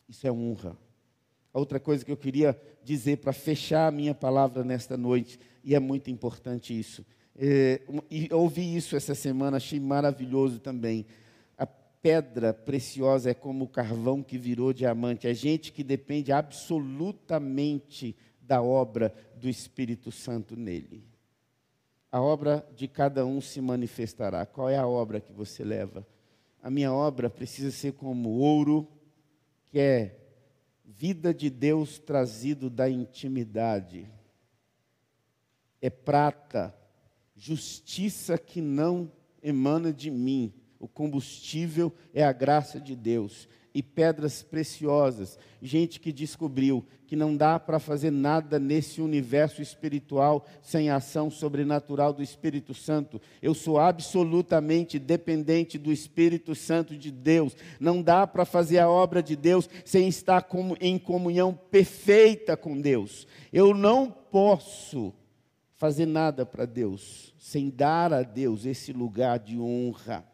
Isso 0.07 0.25
é 0.25 0.31
honra. 0.31 0.75
A 1.53 1.59
outra 1.59 1.79
coisa 1.79 2.05
que 2.05 2.11
eu 2.11 2.17
queria 2.17 2.59
dizer 2.83 3.17
para 3.17 3.33
fechar 3.33 3.87
a 3.87 3.91
minha 3.91 4.13
palavra 4.13 4.63
nesta 4.63 4.95
noite, 4.95 5.39
e 5.63 5.75
é 5.75 5.79
muito 5.79 6.09
importante 6.09 6.77
isso. 6.77 7.05
É, 7.35 7.81
e 8.11 8.27
ouvi 8.33 8.75
isso 8.75 8.95
essa 8.95 9.15
semana, 9.15 9.57
achei 9.57 9.79
maravilhoso 9.79 10.59
também. 10.59 11.05
A 11.57 11.65
pedra 11.65 12.53
preciosa 12.53 13.31
é 13.31 13.33
como 13.33 13.65
o 13.65 13.69
carvão 13.69 14.21
que 14.21 14.37
virou 14.37 14.73
diamante. 14.73 15.27
É 15.27 15.33
gente 15.33 15.71
que 15.71 15.83
depende 15.83 16.31
absolutamente 16.31 18.15
da 18.41 18.61
obra 18.61 19.13
do 19.35 19.47
Espírito 19.47 20.11
Santo 20.11 20.55
nele. 20.55 21.07
A 22.11 22.19
obra 22.21 22.67
de 22.75 22.87
cada 22.87 23.25
um 23.25 23.39
se 23.39 23.61
manifestará. 23.61 24.45
Qual 24.45 24.67
é 24.67 24.77
a 24.77 24.87
obra 24.87 25.21
que 25.21 25.31
você 25.31 25.63
leva? 25.63 26.05
A 26.61 26.69
minha 26.69 26.91
obra 26.91 27.29
precisa 27.29 27.71
ser 27.71 27.93
como 27.93 28.29
ouro, 28.29 28.87
que 29.65 29.79
é 29.79 30.18
vida 30.99 31.33
de 31.33 31.49
Deus 31.49 31.97
trazido 31.97 32.69
da 32.69 32.89
intimidade. 32.89 34.05
É 35.81 35.89
prata, 35.89 36.75
justiça 37.37 38.37
que 38.37 38.59
não 38.59 39.09
emana 39.41 39.93
de 39.93 40.11
mim. 40.11 40.53
O 40.79 40.87
combustível 40.87 41.93
é 42.13 42.23
a 42.23 42.31
graça 42.31 42.79
de 42.79 42.95
Deus. 42.95 43.47
e 43.73 43.83
pedras 43.83 44.41
preciosas. 44.41 45.37
Gente 45.61 45.99
que 45.99 46.11
descobriu 46.11 46.85
que 47.05 47.15
não 47.15 47.35
dá 47.35 47.59
para 47.59 47.79
fazer 47.79 48.11
nada 48.11 48.59
nesse 48.59 49.01
universo 49.01 49.61
espiritual 49.61 50.45
sem 50.61 50.89
a 50.89 50.97
ação 50.97 51.29
sobrenatural 51.31 52.13
do 52.13 52.21
Espírito 52.21 52.73
Santo. 52.73 53.21
Eu 53.41 53.53
sou 53.53 53.79
absolutamente 53.79 54.99
dependente 54.99 55.77
do 55.77 55.91
Espírito 55.91 56.53
Santo 56.53 56.95
de 56.95 57.11
Deus. 57.11 57.55
Não 57.79 58.01
dá 58.01 58.27
para 58.27 58.45
fazer 58.45 58.79
a 58.79 58.89
obra 58.89 59.23
de 59.23 59.35
Deus 59.35 59.69
sem 59.85 60.07
estar 60.07 60.47
em 60.79 60.99
comunhão 60.99 61.53
perfeita 61.71 62.55
com 62.55 62.79
Deus. 62.79 63.27
Eu 63.51 63.73
não 63.73 64.11
posso 64.11 65.13
fazer 65.75 66.05
nada 66.05 66.45
para 66.45 66.65
Deus 66.65 67.33
sem 67.39 67.69
dar 67.69 68.13
a 68.13 68.21
Deus 68.21 68.65
esse 68.65 68.93
lugar 68.93 69.39
de 69.39 69.57
honra. 69.57 70.28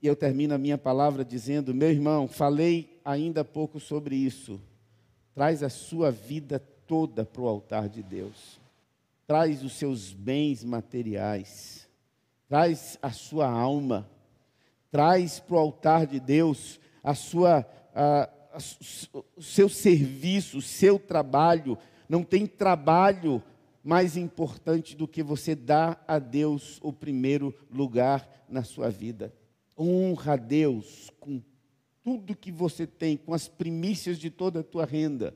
E 0.00 0.06
eu 0.06 0.14
termino 0.14 0.54
a 0.54 0.58
minha 0.58 0.78
palavra 0.78 1.24
dizendo: 1.24 1.74
meu 1.74 1.90
irmão, 1.90 2.28
falei 2.28 3.00
ainda 3.04 3.44
pouco 3.44 3.80
sobre 3.80 4.16
isso. 4.16 4.60
Traz 5.34 5.62
a 5.62 5.68
sua 5.68 6.10
vida 6.10 6.58
toda 6.86 7.24
para 7.24 7.42
o 7.42 7.48
altar 7.48 7.88
de 7.88 8.02
Deus. 8.02 8.60
Traz 9.26 9.62
os 9.62 9.74
seus 9.74 10.12
bens 10.12 10.64
materiais. 10.64 11.88
Traz 12.48 12.98
a 13.02 13.10
sua 13.10 13.48
alma. 13.48 14.08
Traz 14.90 15.38
para 15.38 15.56
o 15.56 15.58
altar 15.58 16.06
de 16.06 16.18
Deus 16.18 16.80
a 17.02 17.14
sua, 17.14 17.66
a, 17.94 18.30
a, 18.52 18.58
o 19.36 19.42
seu 19.42 19.68
serviço, 19.68 20.58
o 20.58 20.62
seu 20.62 20.98
trabalho. 20.98 21.76
Não 22.08 22.22
tem 22.22 22.46
trabalho 22.46 23.42
mais 23.84 24.16
importante 24.16 24.96
do 24.96 25.06
que 25.06 25.22
você 25.22 25.54
dar 25.54 26.02
a 26.08 26.18
Deus 26.18 26.78
o 26.82 26.92
primeiro 26.92 27.54
lugar 27.70 28.46
na 28.48 28.62
sua 28.62 28.90
vida. 28.90 29.32
Honra 29.78 30.32
a 30.32 30.36
Deus 30.36 31.10
com 31.20 31.40
tudo 32.02 32.34
que 32.34 32.50
você 32.50 32.86
tem, 32.86 33.16
com 33.16 33.32
as 33.34 33.46
primícias 33.46 34.18
de 34.18 34.30
toda 34.30 34.60
a 34.60 34.64
tua 34.64 34.84
renda. 34.84 35.34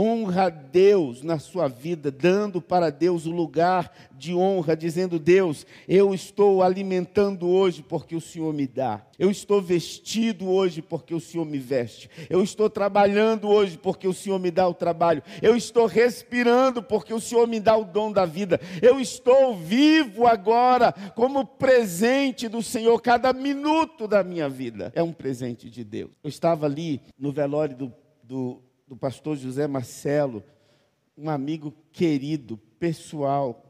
Honra 0.00 0.44
a 0.44 0.48
Deus 0.48 1.24
na 1.24 1.40
sua 1.40 1.66
vida, 1.66 2.08
dando 2.08 2.62
para 2.62 2.88
Deus 2.88 3.26
o 3.26 3.32
lugar 3.32 3.92
de 4.16 4.32
honra, 4.32 4.76
dizendo: 4.76 5.18
Deus, 5.18 5.66
eu 5.88 6.14
estou 6.14 6.62
alimentando 6.62 7.48
hoje 7.48 7.82
porque 7.82 8.14
o 8.14 8.20
Senhor 8.20 8.54
me 8.54 8.64
dá. 8.64 9.04
Eu 9.18 9.28
estou 9.28 9.60
vestido 9.60 10.48
hoje 10.48 10.80
porque 10.80 11.12
o 11.12 11.18
Senhor 11.18 11.44
me 11.44 11.58
veste. 11.58 12.08
Eu 12.30 12.44
estou 12.44 12.70
trabalhando 12.70 13.48
hoje 13.48 13.76
porque 13.76 14.06
o 14.06 14.14
Senhor 14.14 14.38
me 14.38 14.52
dá 14.52 14.68
o 14.68 14.74
trabalho. 14.74 15.20
Eu 15.42 15.56
estou 15.56 15.86
respirando 15.86 16.80
porque 16.80 17.12
o 17.12 17.20
Senhor 17.20 17.48
me 17.48 17.58
dá 17.58 17.76
o 17.76 17.84
dom 17.84 18.12
da 18.12 18.24
vida. 18.24 18.60
Eu 18.80 19.00
estou 19.00 19.56
vivo 19.56 20.28
agora 20.28 20.92
como 21.16 21.44
presente 21.44 22.46
do 22.46 22.62
Senhor. 22.62 23.02
Cada 23.02 23.32
minuto 23.32 24.06
da 24.06 24.22
minha 24.22 24.48
vida 24.48 24.92
é 24.94 25.02
um 25.02 25.12
presente 25.12 25.68
de 25.68 25.82
Deus. 25.82 26.12
Eu 26.22 26.28
estava 26.28 26.66
ali 26.66 27.00
no 27.18 27.32
velório 27.32 27.76
do, 27.76 27.92
do 28.22 28.67
do 28.88 28.96
pastor 28.96 29.36
José 29.36 29.66
Marcelo, 29.66 30.42
um 31.16 31.28
amigo 31.28 31.74
querido, 31.92 32.56
pessoal, 32.78 33.62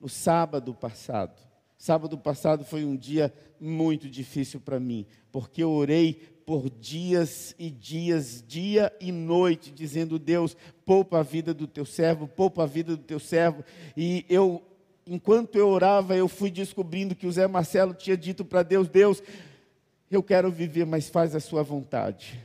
no 0.00 0.08
sábado 0.08 0.74
passado. 0.74 1.40
Sábado 1.78 2.18
passado 2.18 2.64
foi 2.64 2.84
um 2.84 2.96
dia 2.96 3.32
muito 3.60 4.08
difícil 4.08 4.60
para 4.60 4.80
mim, 4.80 5.06
porque 5.30 5.62
eu 5.62 5.70
orei 5.70 6.14
por 6.44 6.68
dias 6.68 7.54
e 7.58 7.70
dias, 7.70 8.42
dia 8.46 8.92
e 9.00 9.12
noite, 9.12 9.70
dizendo: 9.70 10.18
Deus, 10.18 10.56
poupa 10.84 11.20
a 11.20 11.22
vida 11.22 11.54
do 11.54 11.66
teu 11.66 11.84
servo, 11.84 12.26
poupa 12.26 12.64
a 12.64 12.66
vida 12.66 12.96
do 12.96 13.02
teu 13.02 13.20
servo. 13.20 13.64
E 13.96 14.24
eu, 14.28 14.62
enquanto 15.06 15.56
eu 15.56 15.68
orava, 15.68 16.16
eu 16.16 16.28
fui 16.28 16.50
descobrindo 16.50 17.14
que 17.14 17.26
o 17.26 17.32
Zé 17.32 17.46
Marcelo 17.46 17.94
tinha 17.94 18.16
dito 18.16 18.44
para 18.44 18.62
Deus: 18.62 18.88
Deus, 18.88 19.22
eu 20.10 20.22
quero 20.22 20.50
viver, 20.50 20.86
mas 20.86 21.08
faz 21.08 21.34
a 21.34 21.40
sua 21.40 21.62
vontade. 21.62 22.40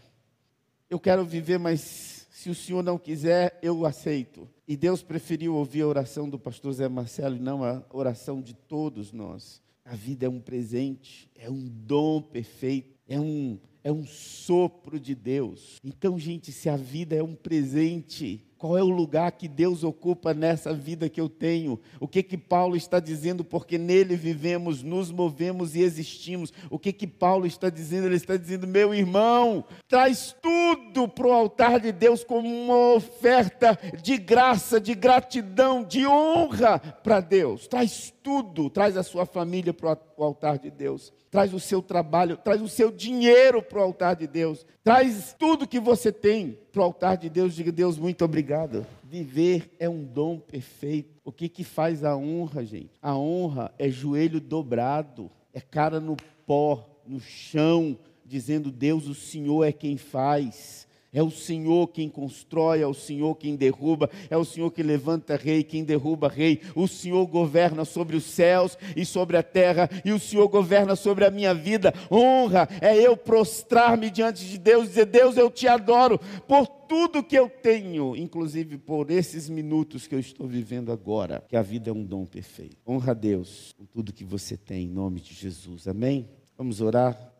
Eu 0.91 0.99
quero 0.99 1.23
viver, 1.23 1.57
mas 1.57 2.27
se 2.29 2.49
o 2.49 2.53
senhor 2.53 2.83
não 2.83 2.97
quiser, 2.97 3.57
eu 3.61 3.85
aceito. 3.85 4.45
E 4.67 4.75
Deus 4.75 5.01
preferiu 5.01 5.55
ouvir 5.55 5.83
a 5.83 5.87
oração 5.87 6.29
do 6.29 6.37
pastor 6.37 6.73
Zé 6.73 6.89
Marcelo 6.89 7.37
e 7.37 7.39
não 7.39 7.63
a 7.63 7.81
oração 7.91 8.41
de 8.41 8.53
todos 8.53 9.13
nós. 9.13 9.61
A 9.85 9.95
vida 9.95 10.25
é 10.25 10.29
um 10.29 10.41
presente, 10.41 11.31
é 11.33 11.49
um 11.49 11.65
dom 11.65 12.21
perfeito, 12.21 12.99
é 13.07 13.17
um, 13.17 13.57
é 13.81 13.89
um 13.89 14.05
sopro 14.05 14.99
de 14.99 15.15
Deus. 15.15 15.79
Então, 15.81 16.19
gente, 16.19 16.51
se 16.51 16.67
a 16.67 16.75
vida 16.75 17.15
é 17.15 17.23
um 17.23 17.35
presente, 17.35 18.45
qual 18.61 18.77
é 18.77 18.83
o 18.83 18.89
lugar 18.89 19.31
que 19.31 19.47
Deus 19.47 19.83
ocupa 19.83 20.35
nessa 20.35 20.71
vida 20.71 21.09
que 21.09 21.19
eu 21.19 21.27
tenho? 21.27 21.79
O 21.99 22.07
que 22.07 22.21
que 22.21 22.37
Paulo 22.37 22.75
está 22.75 22.99
dizendo? 22.99 23.43
Porque 23.43 23.75
nele 23.75 24.15
vivemos, 24.15 24.83
nos 24.83 25.11
movemos 25.11 25.75
e 25.75 25.81
existimos. 25.81 26.53
O 26.69 26.77
que 26.77 26.93
que 26.93 27.07
Paulo 27.07 27.47
está 27.47 27.71
dizendo? 27.71 28.05
Ele 28.05 28.17
está 28.17 28.37
dizendo: 28.37 28.67
meu 28.67 28.93
irmão, 28.93 29.65
traz 29.87 30.35
tudo 30.39 31.07
para 31.07 31.25
o 31.25 31.31
altar 31.31 31.79
de 31.79 31.91
Deus 31.91 32.23
como 32.23 32.47
uma 32.47 32.93
oferta 32.93 33.75
de 33.99 34.15
graça, 34.19 34.79
de 34.79 34.93
gratidão, 34.93 35.83
de 35.83 36.05
honra 36.05 36.77
para 36.77 37.19
Deus. 37.19 37.67
Traz 37.67 38.13
tudo, 38.21 38.69
traz 38.69 38.95
a 38.95 39.01
sua 39.01 39.25
família 39.25 39.73
para 39.73 39.97
o 40.15 40.23
altar 40.23 40.59
de 40.59 40.69
Deus 40.69 41.11
traz 41.31 41.53
o 41.53 41.61
seu 41.61 41.81
trabalho, 41.81 42.35
traz 42.35 42.61
o 42.61 42.67
seu 42.67 42.91
dinheiro 42.91 43.63
para 43.63 43.79
o 43.79 43.83
altar 43.83 44.17
de 44.17 44.27
Deus, 44.27 44.65
traz 44.83 45.33
tudo 45.39 45.65
que 45.65 45.79
você 45.79 46.11
tem 46.11 46.59
para 46.71 46.81
o 46.81 46.85
altar 46.85 47.17
de 47.17 47.29
Deus. 47.29 47.53
Diga, 47.53 47.71
Deus, 47.71 47.97
muito 47.97 48.23
obrigado. 48.23 48.85
Viver 49.03 49.75
é 49.79 49.89
um 49.89 50.03
dom 50.03 50.39
perfeito. 50.39 51.19
O 51.23 51.31
que, 51.31 51.49
que 51.49 51.63
faz 51.63 52.03
a 52.03 52.15
honra, 52.15 52.65
gente? 52.65 52.91
A 53.01 53.15
honra 53.15 53.73
é 53.77 53.89
joelho 53.89 54.39
dobrado, 54.39 55.29
é 55.53 55.59
cara 55.59 55.99
no 55.99 56.15
pó, 56.45 57.01
no 57.05 57.19
chão, 57.19 57.97
dizendo: 58.25 58.71
Deus, 58.71 59.07
o 59.07 59.15
Senhor 59.15 59.63
é 59.63 59.71
quem 59.71 59.97
faz. 59.97 60.87
É 61.13 61.21
o 61.21 61.29
Senhor 61.29 61.87
quem 61.89 62.07
constrói, 62.07 62.81
é 62.81 62.87
o 62.87 62.93
Senhor 62.93 63.35
quem 63.35 63.57
derruba, 63.57 64.09
é 64.29 64.37
o 64.37 64.45
Senhor 64.45 64.71
que 64.71 64.81
levanta 64.81 65.35
rei, 65.35 65.61
quem 65.61 65.83
derruba 65.83 66.29
rei. 66.29 66.61
O 66.73 66.87
Senhor 66.87 67.25
governa 67.27 67.83
sobre 67.83 68.15
os 68.15 68.23
céus 68.23 68.77
e 68.95 69.05
sobre 69.05 69.35
a 69.35 69.43
terra, 69.43 69.89
e 70.05 70.13
o 70.13 70.19
Senhor 70.19 70.47
governa 70.47 70.95
sobre 70.95 71.25
a 71.25 71.31
minha 71.31 71.53
vida. 71.53 71.93
Honra 72.09 72.69
é 72.79 72.95
eu 72.95 73.17
prostrar-me 73.17 74.09
diante 74.09 74.45
de 74.45 74.57
Deus 74.57 74.85
e 74.85 74.89
dizer: 74.89 75.05
Deus, 75.05 75.35
eu 75.35 75.51
te 75.51 75.67
adoro 75.67 76.17
por 76.47 76.65
tudo 76.65 77.23
que 77.23 77.35
eu 77.35 77.49
tenho, 77.49 78.15
inclusive 78.15 78.77
por 78.77 79.11
esses 79.11 79.49
minutos 79.49 80.07
que 80.07 80.15
eu 80.15 80.19
estou 80.19 80.47
vivendo 80.47 80.91
agora, 80.91 81.43
que 81.47 81.57
a 81.57 81.61
vida 81.61 81.89
é 81.89 81.93
um 81.93 82.03
dom 82.03 82.25
perfeito. 82.25 82.77
Honra 82.87 83.11
a 83.11 83.15
Deus 83.15 83.73
com 83.77 83.85
tudo 83.85 84.13
que 84.13 84.23
você 84.23 84.55
tem, 84.55 84.85
em 84.85 84.89
nome 84.89 85.19
de 85.19 85.33
Jesus. 85.33 85.87
Amém? 85.87 86.29
Vamos 86.57 86.79
orar. 86.79 87.30